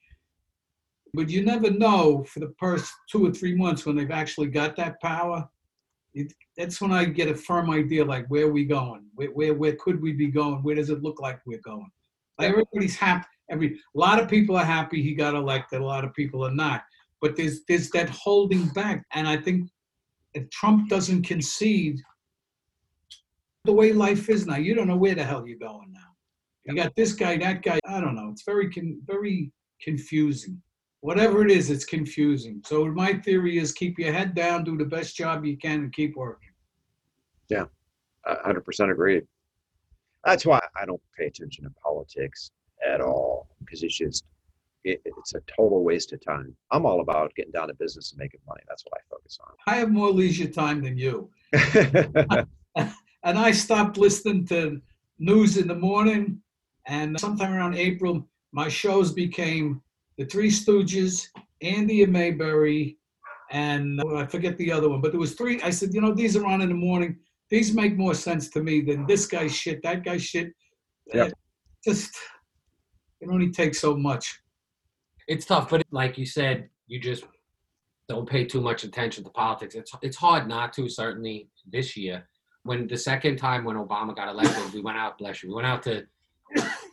but 1.15 1.29
you 1.29 1.45
never 1.45 1.71
know 1.71 2.25
for 2.25 2.41
the 2.41 2.55
first 2.59 2.93
two 3.11 3.27
or 3.27 3.33
three 3.33 3.55
months 3.55 3.85
when 3.85 3.97
they've 3.97 4.11
actually 4.11 4.49
got 4.49 4.77
that 4.77 5.01
power. 5.01 5.49
It, 6.19 6.33
that's 6.57 6.81
when 6.81 6.91
I 6.91 7.05
get 7.05 7.29
a 7.29 7.35
firm 7.35 7.71
idea, 7.71 8.05
like 8.05 8.27
where 8.27 8.47
are 8.47 8.53
we 8.53 8.65
going? 8.65 9.07
Where, 9.15 9.29
where 9.29 9.55
where 9.55 9.77
could 9.77 10.03
we 10.03 10.13
be 10.13 10.27
going? 10.27 10.65
Where 10.65 10.75
does 10.75 10.91
it 10.91 11.03
look 11.03 11.21
like 11.21 11.39
we're 11.47 11.61
going? 11.65 11.91
Like 12.39 12.51
everybody's 12.51 12.97
happy. 12.97 13.29
Every 13.51 13.69
a 13.75 13.99
lot 13.99 14.21
of 14.21 14.29
people 14.29 14.57
are 14.57 14.65
happy 14.65 15.01
he 15.01 15.15
got 15.15 15.35
elected. 15.35 15.81
A 15.81 15.85
lot 15.85 16.05
of 16.05 16.13
people 16.15 16.45
are 16.45 16.55
not. 16.55 16.83
But 17.21 17.37
there's 17.37 17.61
there's 17.69 17.89
that 17.91 18.11
holding 18.11 18.67
back, 18.71 19.05
and 19.15 19.29
I 19.29 19.37
think 19.37 19.71
if 20.35 20.51
Trump 20.51 20.89
doesn't 20.89 21.23
concede, 21.23 22.01
the 23.65 23.73
way 23.73 23.93
life 23.93 24.29
is 24.29 24.47
now, 24.47 24.57
you 24.57 24.75
don't 24.75 24.89
know 24.89 24.97
where 24.97 25.15
the 25.15 25.25
hell 25.25 25.47
you're 25.47 25.59
going 25.59 25.93
now. 25.93 26.11
You 26.65 26.75
got 26.75 26.95
this 26.97 27.13
guy, 27.13 27.37
that 27.39 27.63
guy. 27.63 27.79
I 27.87 28.01
don't 28.01 28.17
know. 28.17 28.31
It's 28.33 28.45
very 28.45 28.71
con- 28.71 29.01
very 29.07 29.53
confusing. 29.81 30.61
Whatever 31.01 31.45
it 31.45 31.51
is, 31.51 31.71
it's 31.71 31.85
confusing. 31.85 32.61
So 32.67 32.87
my 32.87 33.15
theory 33.15 33.59
is 33.59 33.73
keep 33.73 33.99
your 33.99 34.13
head 34.13 34.35
down, 34.35 34.65
do 34.65 34.77
the 34.77 34.85
best 34.85 35.17
job 35.17 35.45
you 35.45 35.57
can, 35.57 35.81
and 35.85 35.93
keep 35.93 36.17
working. 36.17 36.51
Yeah, 37.49 37.65
hundred 38.27 38.65
percent 38.65 38.91
agreed. 38.91 39.25
That's 40.25 40.45
why 40.45 40.61
I 40.81 40.85
don't 40.85 41.01
pay 41.17 41.27
attention 41.27 41.65
to 41.65 41.71
politics 41.83 42.51
at 42.87 43.01
all 43.01 43.49
because 43.61 43.83
it's 43.83 43.97
just 43.97 44.25
it, 44.85 45.01
it's 45.05 45.35
a 45.35 45.41
total 45.57 45.85
waste 45.85 46.13
of 46.13 46.25
time. 46.25 46.55
I'm 46.71 46.85
all 46.85 47.01
about 47.01 47.35
getting 47.35 47.53
down 47.53 47.69
to 47.69 47.75
business 47.75 48.13
and 48.13 48.19
making 48.19 48.41
money. 48.47 48.61
That's 48.69 48.85
what 48.85 48.99
I 48.99 49.03
focus 49.11 49.39
on. 49.41 49.55
I 49.67 49.77
have 49.77 49.91
more 49.91 50.11
leisure 50.11 50.49
time 50.49 50.83
than 50.83 50.97
you, 50.99 51.31
and 53.23 53.39
I 53.39 53.53
stopped 53.53 53.99
listening 53.99 54.47
to 54.49 54.81
news 55.19 55.57
in 55.57 55.69
the 55.69 55.75
morning. 55.75 56.41
And 56.87 57.21
sometime 57.21 57.53
around 57.53 57.75
April, 57.75 58.27
my 58.53 58.69
shows 58.69 59.13
became 59.13 59.83
The 60.19 60.27
Three 60.27 60.51
Stooges, 60.51 61.29
Andy 61.63 62.03
and 62.03 62.13
Mayberry, 62.13 62.99
and 63.51 64.01
oh, 64.05 64.17
I 64.17 64.27
forget 64.27 64.59
the 64.59 64.73
other 64.73 64.89
one. 64.89 65.01
But 65.01 65.13
there 65.13 65.21
was 65.21 65.35
three. 65.35 65.63
I 65.63 65.71
said, 65.71 65.95
you 65.95 66.01
know, 66.01 66.13
these 66.13 66.37
are 66.37 66.45
on 66.45 66.61
in 66.61 66.69
the 66.69 66.75
morning. 66.75 67.17
These 67.51 67.73
make 67.75 67.97
more 67.97 68.15
sense 68.15 68.51
to 68.51 68.63
me 68.63 68.83
than 68.83 69.07
this 69.07 69.27
guy's 69.27 69.55
shit, 69.55 69.83
that 69.83 70.05
guy's 70.05 70.23
shit. 70.23 70.53
Yep. 71.15 71.29
Uh, 71.29 71.31
Just 71.85 72.15
it 73.21 73.29
only 73.31 73.51
takes 73.51 73.81
so 73.81 73.97
much. 73.97 74.41
It's 75.29 75.47
tough, 75.47 75.71
but 75.71 75.83
like 75.91 76.19
you 76.19 76.27
said, 76.27 76.69
you 76.87 77.01
just 77.01 77.25
don't 78.09 78.29
pay 78.29 78.45
too 78.45 78.61
much 78.61 78.85
attention 78.85 79.25
to 79.25 79.31
politics. 79.31 79.75
It's 79.75 79.93
it's 80.03 80.17
hard 80.17 80.49
not 80.49 80.73
to. 80.75 80.89
Certainly 80.89 81.49
this 81.71 81.97
year, 81.97 82.29
when 82.65 82.87
the 82.87 82.97
second 82.97 83.37
time 83.37 83.65
when 83.65 83.77
Obama 83.77 84.15
got 84.15 84.29
elected, 84.29 84.73
we 84.75 84.81
went 84.81 84.99
out. 84.99 85.19
Bless 85.19 85.43
you. 85.43 85.51
We 85.51 85.55
went 85.55 85.67
out 85.67 85.83
to 85.85 86.07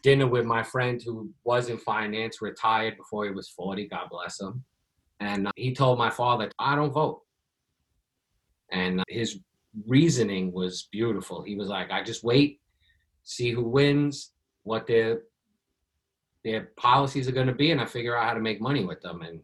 dinner 0.05 0.27
with 0.27 0.45
my 0.45 0.61
friend 0.61 1.01
who 1.03 1.31
was 1.43 1.69
in 1.69 1.79
finance, 1.79 2.39
retired 2.39 2.95
before 2.95 3.25
he 3.25 3.31
was 3.31 3.49
forty. 3.49 3.87
God 3.87 4.07
bless 4.11 4.39
him. 4.39 4.63
And 5.19 5.47
uh, 5.47 5.51
he 5.55 5.73
told 5.73 5.97
my 5.97 6.11
father, 6.21 6.51
"I 6.59 6.75
don't 6.75 6.93
vote." 6.93 7.23
And 8.71 9.01
uh, 9.01 9.03
his 9.09 9.39
reasoning 9.87 10.51
was 10.59 10.87
beautiful. 10.91 11.41
He 11.41 11.55
was 11.55 11.69
like, 11.69 11.89
I 11.91 12.03
just 12.03 12.23
wait, 12.23 12.61
see 13.23 13.49
who 13.51 13.63
wins, 13.63 14.31
what 14.63 14.85
their 14.85 15.23
their 16.43 16.61
policies 16.77 17.27
are 17.27 17.37
going 17.39 17.53
to 17.53 17.61
be, 17.63 17.71
and 17.71 17.81
I 17.81 17.85
figure 17.85 18.15
out 18.15 18.27
how 18.27 18.35
to 18.35 18.47
make 18.49 18.61
money 18.69 18.83
with 18.85 19.01
them. 19.01 19.23
And 19.23 19.39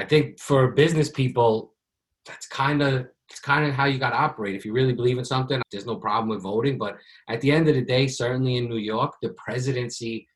I 0.00 0.04
think 0.04 0.38
for 0.38 0.72
business 0.72 1.08
people, 1.08 1.72
that's 2.26 2.46
kind 2.46 2.82
of 2.82 3.06
it's 3.30 3.40
kind 3.40 3.66
of 3.66 3.74
how 3.74 3.86
you 3.86 3.98
got 3.98 4.10
to 4.10 4.16
operate. 4.16 4.54
If 4.54 4.64
you 4.64 4.72
really 4.72 4.92
believe 4.92 5.18
in 5.18 5.24
something, 5.24 5.60
there's 5.70 5.86
no 5.86 5.96
problem 5.96 6.28
with 6.28 6.42
voting. 6.42 6.78
But 6.78 6.98
at 7.28 7.40
the 7.40 7.50
end 7.50 7.68
of 7.68 7.74
the 7.74 7.84
day, 7.84 8.06
certainly 8.06 8.56
in 8.56 8.68
New 8.68 8.76
York, 8.78 9.14
the 9.22 9.30
presidency 9.30 10.28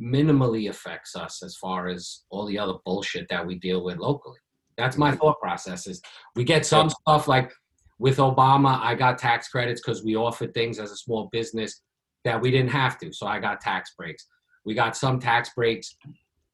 minimally 0.00 0.68
affects 0.68 1.16
us 1.16 1.42
as 1.42 1.56
far 1.56 1.88
as 1.88 2.22
all 2.30 2.46
the 2.46 2.58
other 2.58 2.74
bullshit 2.84 3.26
that 3.28 3.46
we 3.46 3.56
deal 3.56 3.84
with 3.84 3.98
locally. 3.98 4.38
That's 4.76 4.96
my 4.96 5.12
thought 5.12 5.40
process. 5.40 5.86
Is 5.86 6.02
we 6.34 6.44
get 6.44 6.66
some 6.66 6.90
stuff 6.90 7.28
like 7.28 7.50
with 7.98 8.18
Obama, 8.18 8.78
I 8.80 8.94
got 8.94 9.18
tax 9.18 9.48
credits 9.48 9.80
because 9.80 10.04
we 10.04 10.16
offered 10.16 10.52
things 10.52 10.78
as 10.78 10.90
a 10.90 10.96
small 10.96 11.28
business 11.32 11.80
that 12.24 12.40
we 12.40 12.50
didn't 12.50 12.70
have 12.70 12.98
to. 12.98 13.12
So 13.12 13.26
I 13.26 13.38
got 13.38 13.60
tax 13.60 13.92
breaks. 13.96 14.26
We 14.64 14.74
got 14.74 14.96
some 14.96 15.18
tax 15.18 15.50
breaks 15.54 15.96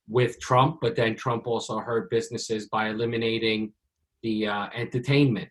with 0.09 0.39
Trump, 0.41 0.79
but 0.81 0.95
then 0.95 1.17
Trump 1.17 1.47
also 1.47 1.79
hurt 1.79 2.11
businesses 2.11 2.69
by 2.69 2.91
eliminating 2.91 3.73
the 4.23 4.47
uh, 4.47 4.69
entertainment 4.75 5.49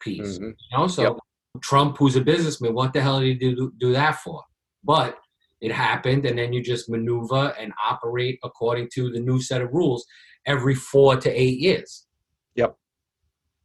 piece. 0.00 0.38
Mhm. 0.38 0.54
You 0.70 0.78
know, 0.78 0.86
so 0.86 1.02
Yep. 1.02 1.16
Trump, 1.62 1.96
who's 1.98 2.16
a 2.16 2.20
businessman, 2.20 2.74
what 2.74 2.92
the 2.92 3.00
hell 3.00 3.20
did 3.20 3.26
he 3.26 3.34
do, 3.34 3.72
do 3.78 3.92
that 3.92 4.16
for? 4.16 4.42
But 4.84 5.18
it 5.60 5.72
happened, 5.72 6.24
and 6.24 6.38
then 6.38 6.52
you 6.52 6.62
just 6.62 6.88
maneuver 6.88 7.54
and 7.58 7.72
operate 7.82 8.38
according 8.44 8.88
to 8.94 9.10
the 9.10 9.20
new 9.20 9.40
set 9.40 9.60
of 9.60 9.72
rules 9.72 10.06
every 10.46 10.74
four 10.74 11.16
to 11.16 11.30
eight 11.30 11.58
years. 11.58 12.06
Yep. 12.54 12.76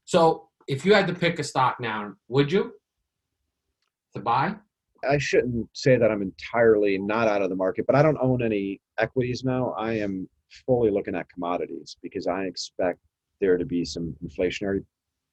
So 0.06 0.50
if 0.68 0.86
you 0.86 0.94
had 0.94 1.08
to 1.08 1.14
pick 1.14 1.40
a 1.40 1.44
stock 1.44 1.80
now, 1.80 2.16
would 2.28 2.52
you 2.52 2.74
to 4.14 4.20
buy? 4.20 4.56
I 5.08 5.18
shouldn't 5.20 5.70
say 5.74 5.98
that 5.98 6.10
I'm 6.10 6.22
entirely 6.22 6.98
not 6.98 7.28
out 7.28 7.42
of 7.42 7.50
the 7.50 7.56
market, 7.56 7.86
but 7.86 7.96
I 7.96 8.02
don't 8.02 8.18
own 8.22 8.42
any 8.42 8.82
equities 8.98 9.44
now. 9.44 9.72
I 9.78 9.94
am 9.94 10.28
fully 10.66 10.90
looking 10.90 11.16
at 11.16 11.30
commodities 11.30 11.98
because 12.02 12.28
I 12.28 12.46
expect 12.46 13.00
there 13.46 13.58
to 13.58 13.66
be 13.66 13.86
some 13.86 14.16
inflationary 14.25 14.84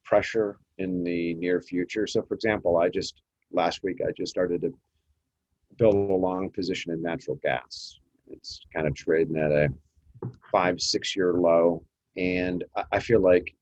pressure 0.04 0.58
in 0.78 1.02
the 1.02 1.34
near 1.34 1.60
future. 1.60 2.06
So, 2.06 2.22
for 2.22 2.34
example, 2.34 2.76
I 2.76 2.88
just 2.88 3.22
last 3.52 3.82
week 3.82 4.00
I 4.06 4.12
just 4.12 4.30
started 4.30 4.60
to 4.62 4.72
build 5.78 5.94
a 5.94 6.14
long 6.14 6.50
position 6.50 6.92
in 6.92 7.02
natural 7.02 7.38
gas. 7.42 7.98
It's 8.30 8.60
kind 8.74 8.86
of 8.86 8.94
trading 8.94 9.38
at 9.38 9.50
a 9.50 9.68
five, 10.50 10.80
six 10.80 11.16
year 11.16 11.32
low. 11.34 11.84
And 12.16 12.64
I- 12.92 13.00
feel 13.00 13.20
like 13.20 13.54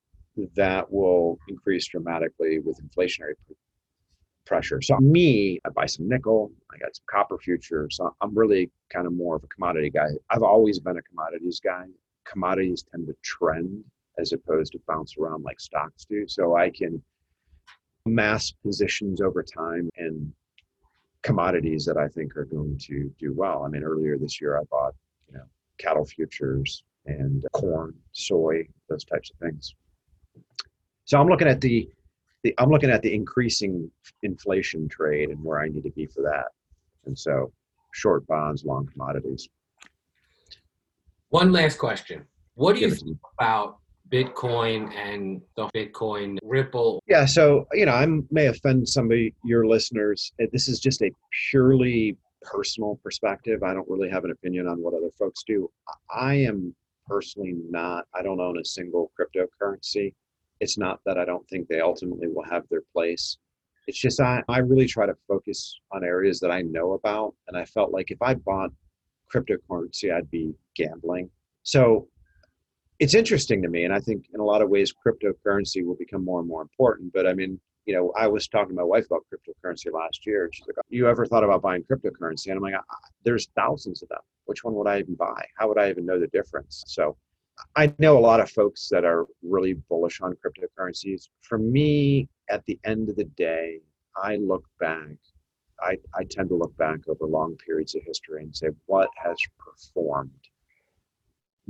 that 0.57 0.91
will 0.91 1.39
increase 1.49 1.87
dramatically 1.87 2.59
with 2.59 2.81
inflationary 2.83 3.35
pressure. 4.47 4.81
So 4.83 4.97
me, 4.99 5.61
I 5.65 5.69
buy 5.71 5.87
some 5.87 6.09
nickel, 6.09 6.51
I 6.73 6.79
got 6.79 6.97
some 6.97 7.05
copper 7.09 7.39
futures. 7.39 7.97
So 7.97 8.15
I'm 8.21 8.35
really 8.37 8.71
kind 8.93 9.07
of 9.07 9.13
more 9.13 9.37
of 9.37 9.45
a 9.45 9.47
commodity 9.49 9.91
guy. 9.91 10.09
I've 10.31 10.43
always 10.43 10.81
been 10.81 10.97
a 10.97 11.03
commodities 11.03 11.61
guy. 11.61 11.85
Commodities 12.25 12.85
tend 12.91 13.07
to 13.07 13.15
trend 13.23 13.85
as 14.19 14.33
opposed 14.33 14.73
to 14.73 14.81
bounce 14.87 15.17
around 15.17 15.45
like 15.45 15.61
stocks 15.61 16.05
do. 16.05 16.27
So 16.29 16.57
I 16.57 16.71
can 16.71 17.03
mass 18.07 18.53
positions 18.65 19.21
over 19.21 19.43
time 19.43 19.89
and 19.97 20.33
commodities 21.23 21.85
that 21.85 21.97
I 21.97 22.09
think 22.09 22.37
are 22.37 22.45
going 22.45 22.79
to 22.87 23.13
do 23.19 23.33
well. 23.35 23.65
I 23.65 23.69
mean, 23.69 23.83
earlier 23.83 24.17
this 24.19 24.41
year 24.41 24.59
I 24.59 24.63
bought, 24.71 24.95
you 25.29 25.37
know, 25.37 25.45
cattle 25.79 26.05
futures 26.05 26.83
and 27.07 27.45
corn, 27.53 27.95
soy, 28.13 28.67
those 28.89 29.05
types 29.05 29.31
of 29.31 29.37
things. 29.39 29.75
So 31.05 31.21
I'm 31.21 31.29
looking 31.29 31.49
at 31.49 31.61
the, 31.61 31.89
the 32.43 32.55
I'm 32.59 32.71
looking 32.71 32.91
at 32.91 33.03
the 33.03 33.13
increasing 33.15 33.91
inflation 34.23 34.89
trade 34.89 35.31
and 35.31 35.43
where 35.43 35.61
I 35.61 35.69
need 35.69 35.85
to 35.85 35.91
be 35.91 36.07
for 36.07 36.23
that. 36.23 36.47
And 37.07 37.19
so 37.19 37.53
short 37.93 38.27
bonds, 38.27 38.65
long 38.65 38.87
commodities. 38.87 39.49
One 41.31 41.53
last 41.53 41.79
question. 41.79 42.25
What 42.55 42.77
do 42.77 42.83
you 42.83 42.91
think 42.91 43.19
about 43.39 43.80
Bitcoin 44.13 44.93
and 44.95 45.41
the 45.57 45.69
Bitcoin 45.75 46.39
Ripple? 46.43 47.03
Yeah, 47.07 47.27
so 47.27 47.67
you 47.73 47.87
know, 47.87 47.93
I 47.93 48.07
may 48.31 48.47
offend 48.47 48.89
some 48.89 49.11
of 49.11 49.19
your 49.45 49.67
listeners. 49.67 50.33
Uh, 50.43 50.47
This 50.53 50.69
is 50.69 50.81
just 50.81 51.03
a 51.03 51.11
purely 51.51 52.17
personal 52.43 52.99
perspective. 53.03 53.63
I 53.63 53.75
don't 53.75 53.89
really 53.89 54.11
have 54.11 54.25
an 54.25 54.31
opinion 54.31 54.67
on 54.67 54.79
what 54.83 54.95
other 54.95 55.11
folks 55.19 55.43
do. 55.47 55.71
I 56.15 56.35
am 56.35 56.75
personally 57.07 57.55
not. 57.69 58.07
I 58.15 58.23
don't 58.23 58.41
own 58.41 58.59
a 58.59 58.65
single 58.65 59.11
cryptocurrency. 59.19 60.15
It's 60.61 60.79
not 60.79 61.01
that 61.07 61.19
I 61.19 61.25
don't 61.25 61.49
think 61.49 61.69
they 61.69 61.81
ultimately 61.81 62.29
will 62.29 62.45
have 62.51 62.65
their 62.71 62.83
place. 62.93 63.39
It's 63.87 63.99
just 63.99 64.21
I, 64.21 64.43
I 64.49 64.59
really 64.59 64.87
try 64.87 65.07
to 65.07 65.17
focus 65.27 65.81
on 65.91 66.05
areas 66.05 66.39
that 66.41 66.51
I 66.51 66.63
know 66.63 66.93
about, 66.93 67.35
and 67.49 67.57
I 67.57 67.65
felt 67.65 67.93
like 67.93 68.11
if 68.11 68.21
I 68.23 68.35
bought 68.35 68.71
cryptocurrency, 69.35 70.15
I'd 70.15 70.31
be 70.31 70.55
gambling. 70.77 71.31
So 71.63 72.09
it's 73.01 73.15
interesting 73.15 73.63
to 73.63 73.69
me 73.69 73.85
and 73.85 73.93
i 73.93 73.99
think 73.99 74.27
in 74.33 74.41
a 74.41 74.45
lot 74.45 74.63
of 74.63 74.69
ways 74.69 74.95
cryptocurrency 75.05 75.85
will 75.85 75.97
become 75.97 76.25
more 76.25 76.39
and 76.39 76.49
more 76.49 76.63
important 76.63 77.13
but 77.13 77.27
i 77.27 77.33
mean 77.33 77.59
you 77.87 77.95
know 77.95 78.13
i 78.17 78.29
was 78.29 78.47
talking 78.47 78.69
to 78.69 78.75
my 78.75 78.85
wife 78.85 79.07
about 79.07 79.25
cryptocurrency 79.33 79.93
last 79.93 80.25
year 80.27 80.45
and 80.45 80.55
she's 80.55 80.67
like 80.67 80.77
you 80.91 81.09
ever 81.09 81.27
thought 81.27 81.43
about 81.43 81.63
buying 81.63 81.83
cryptocurrency? 81.83 82.47
And 82.49 82.57
i'm 82.57 82.63
like 82.63 82.75
"Ah, 82.77 83.09
there's 83.25 83.49
thousands 83.57 84.03
of 84.03 84.09
them. 84.11 84.21
Which 84.45 84.63
one 84.63 84.75
would 84.75 84.87
i 84.87 84.99
even 84.99 85.15
buy? 85.15 85.45
How 85.59 85.67
would 85.69 85.79
i 85.79 85.89
even 85.89 86.07
know 86.07 86.21
the 86.21 86.29
difference? 86.29 86.85
So 86.87 87.17
i 87.75 87.93
know 87.99 88.19
a 88.19 88.21
lot 88.21 88.41
of 88.41 88.51
folks 88.51 88.89
that 88.91 89.05
are 89.05 89.27
really 89.43 89.75
bullish 89.89 90.21
on 90.21 90.37
cryptocurrencies. 90.37 91.29
For 91.41 91.59
me 91.59 92.29
at 92.51 92.65
the 92.67 92.79
end 92.85 93.09
of 93.09 93.17
the 93.17 93.31
day 93.49 93.81
i 94.17 94.37
look 94.37 94.65
back 94.79 95.17
I, 95.83 95.97
I 96.15 96.25
tend 96.25 96.51
to 96.51 96.55
look 96.57 96.77
back 96.77 96.99
over 97.09 97.25
long 97.25 97.57
periods 97.57 97.95
of 97.95 98.03
history 98.03 98.43
and 98.43 98.55
say 98.55 98.69
what 98.85 99.09
has 99.17 99.39
performed 99.59 100.50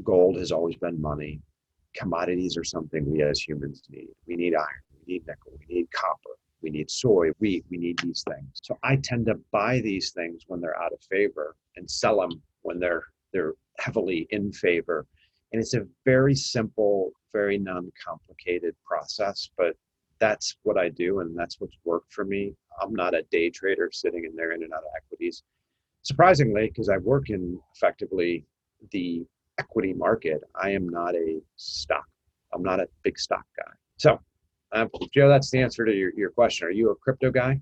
gold 0.04 0.36
has 0.36 0.52
always 0.52 0.76
been 0.76 1.00
money. 1.00 1.40
Commodities 1.94 2.56
are 2.56 2.64
something 2.64 3.10
we 3.10 3.22
as 3.22 3.40
humans 3.40 3.82
need. 3.90 4.08
We 4.26 4.36
need 4.36 4.54
iron, 4.54 4.66
we 4.92 5.14
need 5.14 5.26
nickel, 5.26 5.52
we 5.58 5.74
need 5.74 5.90
copper, 5.92 6.36
we 6.62 6.70
need 6.70 6.90
soy, 6.90 7.30
wheat, 7.38 7.64
we 7.70 7.78
need 7.78 7.98
these 8.00 8.22
things. 8.28 8.60
So 8.62 8.78
I 8.82 8.96
tend 8.96 9.26
to 9.26 9.40
buy 9.50 9.80
these 9.80 10.12
things 10.12 10.44
when 10.46 10.60
they're 10.60 10.80
out 10.80 10.92
of 10.92 11.00
favor 11.10 11.56
and 11.76 11.90
sell 11.90 12.20
them 12.20 12.42
when 12.62 12.78
they're 12.78 13.04
they're 13.32 13.54
heavily 13.78 14.26
in 14.30 14.52
favor. 14.52 15.06
And 15.52 15.60
it's 15.60 15.74
a 15.74 15.86
very 16.04 16.34
simple, 16.34 17.12
very 17.32 17.58
non-complicated 17.58 18.74
process, 18.84 19.50
but 19.56 19.76
that's 20.20 20.56
what 20.62 20.78
I 20.78 20.90
do 20.90 21.20
and 21.20 21.36
that's 21.36 21.60
what's 21.60 21.76
worked 21.84 22.12
for 22.12 22.24
me. 22.24 22.54
I'm 22.80 22.94
not 22.94 23.14
a 23.14 23.22
day 23.30 23.50
trader 23.50 23.90
sitting 23.92 24.24
in 24.24 24.36
there 24.36 24.52
in 24.52 24.62
and 24.62 24.72
out 24.72 24.80
of 24.80 24.90
equities. 24.96 25.42
Surprisingly, 26.02 26.68
because 26.68 26.88
I 26.88 26.98
work 26.98 27.30
in 27.30 27.58
effectively 27.74 28.44
the 28.92 29.24
equity 29.61 29.92
market, 29.92 30.40
I 30.61 30.70
am 30.70 30.88
not 30.88 31.14
a 31.14 31.40
stock. 31.57 32.07
I'm 32.53 32.62
not 32.62 32.81
a 32.81 32.88
big 33.05 33.18
stock 33.18 33.44
guy. 33.57 33.73
So, 33.99 34.18
um, 34.73 34.88
Joe, 35.14 35.29
that's 35.29 35.51
the 35.51 35.61
answer 35.61 35.85
to 35.85 35.92
your, 35.94 36.12
your 36.16 36.31
question. 36.31 36.66
Are 36.66 36.70
you 36.70 36.90
a 36.90 36.96
crypto 36.96 37.31
guy? 37.31 37.61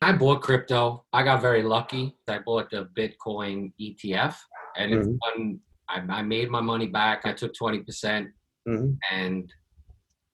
I 0.00 0.12
bought 0.12 0.42
crypto. 0.42 1.04
I 1.12 1.24
got 1.24 1.42
very 1.42 1.62
lucky. 1.62 2.16
I 2.28 2.38
bought 2.38 2.70
the 2.70 2.88
Bitcoin 2.96 3.72
ETF, 3.80 4.36
and 4.76 4.92
it's 4.94 5.08
Mhm. 5.08 5.18
one. 5.26 5.60
I, 5.88 6.18
I 6.18 6.22
made 6.22 6.50
my 6.50 6.60
money 6.60 6.86
back. 6.86 7.26
I 7.26 7.32
took 7.32 7.52
twenty 7.54 7.80
percent 7.80 8.28
hmm 8.66 8.92
and 9.10 9.52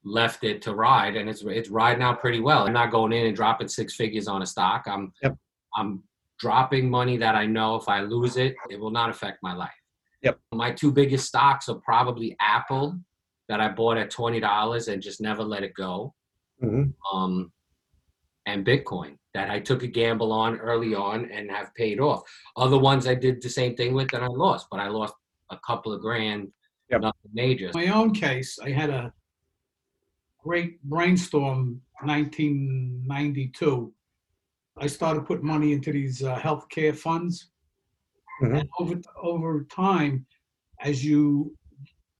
left 0.05 0.45
it 0.45 0.61
to 0.63 0.75
ride, 0.75 1.17
and 1.17 1.31
it's 1.31 1.43
it's 1.61 1.71
riding 1.71 2.03
out 2.03 2.21
pretty 2.21 2.41
well. 2.41 2.67
I'm 2.67 2.75
not 2.75 2.91
going 2.91 3.13
in 3.13 3.27
and 3.27 3.35
dropping 3.37 3.69
six 3.69 3.95
figures 3.97 4.29
on 4.29 4.43
a 4.43 4.47
stock. 4.47 4.83
I'm 4.87 5.13
Yep. 5.23 5.35
I'm 5.77 6.03
dropping 6.39 6.91
money 6.91 7.17
that 7.17 7.35
I 7.35 7.47
know 7.47 7.77
if 7.77 7.89
I 7.89 8.01
lose 8.01 8.37
it, 8.37 8.55
it 8.69 8.79
will 8.79 8.91
not 8.91 9.09
affect 9.09 9.39
my 9.43 9.55
life. 9.55 9.81
Yep. 10.25 10.41
My 10.53 10.73
two 10.73 10.91
biggest 10.91 11.27
stocks 11.27 11.69
are 11.69 11.77
probably 11.77 12.37
Apple, 12.41 12.99
that 13.49 13.61
I 13.61 13.69
bought 13.69 13.99
at 13.99 14.11
twenty 14.11 14.41
dollars 14.41 14.89
and 14.89 15.03
just 15.03 15.21
never 15.21 15.43
let 15.45 15.63
it 15.63 15.75
go. 15.75 16.15
hmm 16.61 16.85
um, 17.13 17.53
and 18.47 18.65
Bitcoin 18.67 19.17
that 19.33 19.51
I 19.51 19.59
took 19.59 19.83
a 19.83 19.87
gamble 19.87 20.31
on 20.33 20.59
early 20.59 20.95
on 20.95 21.31
and 21.31 21.51
have 21.51 21.75
paid 21.75 21.99
off. 21.99 22.23
Other 22.57 22.79
ones 22.79 23.07
I 23.07 23.15
did 23.15 23.41
the 23.43 23.49
same 23.49 23.75
thing 23.75 23.95
with 23.95 24.13
and 24.13 24.23
I 24.23 24.29
lost, 24.29 24.67
but 24.71 24.81
I 24.81 24.89
lost 24.89 25.15
a 25.51 25.59
couple 25.67 25.93
of 25.93 26.01
grand, 26.01 26.53
Yep. 26.91 27.01
nothing 27.01 27.31
major. 27.33 27.71
my 27.75 27.87
own 27.89 28.13
case, 28.13 28.59
I 28.63 28.71
had 28.71 28.91
a 28.91 29.13
great 30.43 30.83
brainstorm 30.85 31.81
1992. 32.03 33.93
I 34.77 34.87
started 34.87 35.25
putting 35.27 35.47
money 35.47 35.73
into 35.73 35.91
these 35.93 36.23
uh, 36.23 36.37
healthcare 36.39 36.95
funds. 36.97 37.51
Mhm. 38.43 38.61
And 38.61 38.69
over 38.79 39.01
over 39.23 39.65
time, 39.65 40.27
as 40.81 41.05
you, 41.05 41.57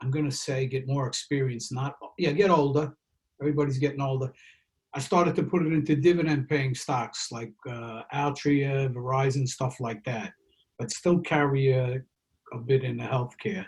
I'm 0.01 0.11
going 0.11 0.25
to 0.25 0.37
say, 0.37 0.67
get 0.67 0.87
more 0.87 1.07
experience, 1.07 1.73
not 1.73 1.97
yeah, 2.19 2.33
get 2.33 2.51
older. 2.51 2.95
Everybody's 3.41 3.79
getting 3.79 4.01
older. 4.01 4.33
I 4.95 5.01
started 5.01 5.35
to 5.37 5.43
put 5.43 5.67
it 5.67 5.73
into 5.73 5.97
dividend-paying 5.97 6.77
stocks 6.77 7.33
like 7.33 7.53
uh, 7.69 8.03
Altria, 8.15 8.89
Verizon, 8.95 9.47
stuff 9.49 9.81
like 9.81 10.05
that, 10.05 10.33
but 10.79 10.93
still 10.93 11.19
carry 11.19 11.73
a, 11.73 12.01
a 12.53 12.59
bit 12.59 12.85
in 12.85 12.99
the 12.99 13.05
healthcare. 13.05 13.67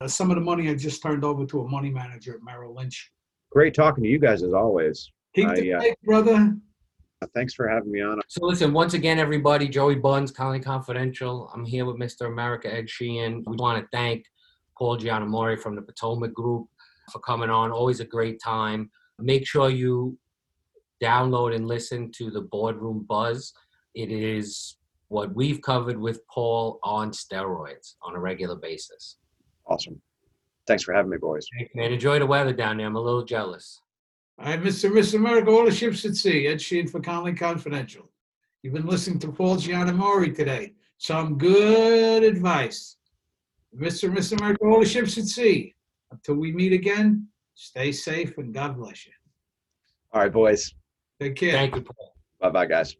Uh, 0.00 0.06
some 0.06 0.30
of 0.30 0.36
the 0.36 0.40
money 0.40 0.70
I 0.70 0.74
just 0.76 1.02
turned 1.02 1.24
over 1.24 1.44
to 1.46 1.62
a 1.62 1.68
money 1.68 1.90
manager 1.90 2.34
at 2.34 2.44
Merrill 2.44 2.76
Lynch. 2.76 3.10
Great 3.50 3.74
talking 3.74 4.04
to 4.04 4.08
you 4.08 4.20
guys 4.20 4.44
as 4.44 4.52
always. 4.52 5.10
Keep 5.34 5.48
I, 5.48 5.54
the 5.56 5.74
uh, 5.74 5.80
faith, 5.80 5.96
brother. 6.04 6.56
Uh, 7.22 7.26
Thanks 7.34 7.54
for 7.54 7.68
having 7.68 7.92
me 7.92 8.00
on. 8.00 8.20
So 8.28 8.44
listen, 8.44 8.72
once 8.72 8.94
again, 8.94 9.18
everybody, 9.18 9.68
Joey 9.68 9.96
Buns, 9.96 10.30
Colony 10.30 10.60
Confidential. 10.60 11.50
I'm 11.54 11.64
here 11.64 11.84
with 11.84 11.96
Mr. 11.96 12.26
America 12.26 12.72
Ed 12.72 12.88
Sheehan. 12.88 13.44
We 13.46 13.56
want 13.56 13.82
to 13.82 13.88
thank 13.92 14.24
Paul 14.78 14.98
Giannamore 14.98 15.60
from 15.60 15.76
the 15.76 15.82
Potomac 15.82 16.32
Group 16.32 16.66
for 17.12 17.18
coming 17.18 17.50
on. 17.50 17.70
Always 17.70 18.00
a 18.00 18.04
great 18.04 18.40
time. 18.42 18.90
Make 19.18 19.46
sure 19.46 19.68
you 19.68 20.16
download 21.02 21.54
and 21.54 21.66
listen 21.66 22.10
to 22.12 22.30
the 22.30 22.40
Boardroom 22.40 23.04
Buzz. 23.08 23.52
It 23.94 24.10
is 24.10 24.76
what 25.08 25.34
we've 25.34 25.60
covered 25.60 25.98
with 25.98 26.26
Paul 26.28 26.78
on 26.82 27.10
steroids 27.10 27.96
on 28.02 28.14
a 28.14 28.20
regular 28.20 28.56
basis. 28.56 29.16
Awesome. 29.66 30.00
Thanks 30.66 30.84
for 30.84 30.94
having 30.94 31.10
me, 31.10 31.18
boys. 31.18 31.46
And 31.74 31.92
enjoy 31.92 32.18
the 32.18 32.26
weather 32.26 32.52
down 32.52 32.76
there. 32.76 32.86
I'm 32.86 32.96
a 32.96 33.00
little 33.00 33.24
jealous. 33.24 33.80
All 34.40 34.46
right, 34.46 34.62
Mr. 34.62 34.90
Miss 34.90 35.12
America, 35.12 35.50
all 35.50 35.66
the 35.66 35.70
ships 35.70 36.02
at 36.06 36.16
sea. 36.16 36.46
Ed 36.46 36.62
Sheehan 36.62 36.88
for 36.88 36.98
Conley 36.98 37.34
Confidential. 37.34 38.10
You've 38.62 38.72
been 38.72 38.86
listening 38.86 39.18
to 39.18 39.32
Paul 39.32 39.56
Giannamore 39.56 40.34
today. 40.34 40.72
Some 40.96 41.36
good 41.36 42.22
advice. 42.22 42.96
Mr. 43.78 44.04
and 44.04 44.14
Miss 44.14 44.32
America, 44.32 44.64
all 44.64 44.80
the 44.80 44.86
ships 44.86 45.18
at 45.18 45.26
sea. 45.26 45.74
Until 46.10 46.36
we 46.36 46.52
meet 46.52 46.72
again, 46.72 47.28
stay 47.54 47.92
safe 47.92 48.38
and 48.38 48.54
God 48.54 48.78
bless 48.78 49.04
you. 49.06 49.12
All 50.12 50.22
right, 50.22 50.32
boys. 50.32 50.74
Take 51.20 51.36
care. 51.36 51.52
Thank 51.52 51.76
you, 51.76 51.82
Paul. 51.82 52.14
Bye 52.40 52.50
bye, 52.50 52.66
guys. 52.66 52.96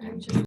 And 0.00 0.46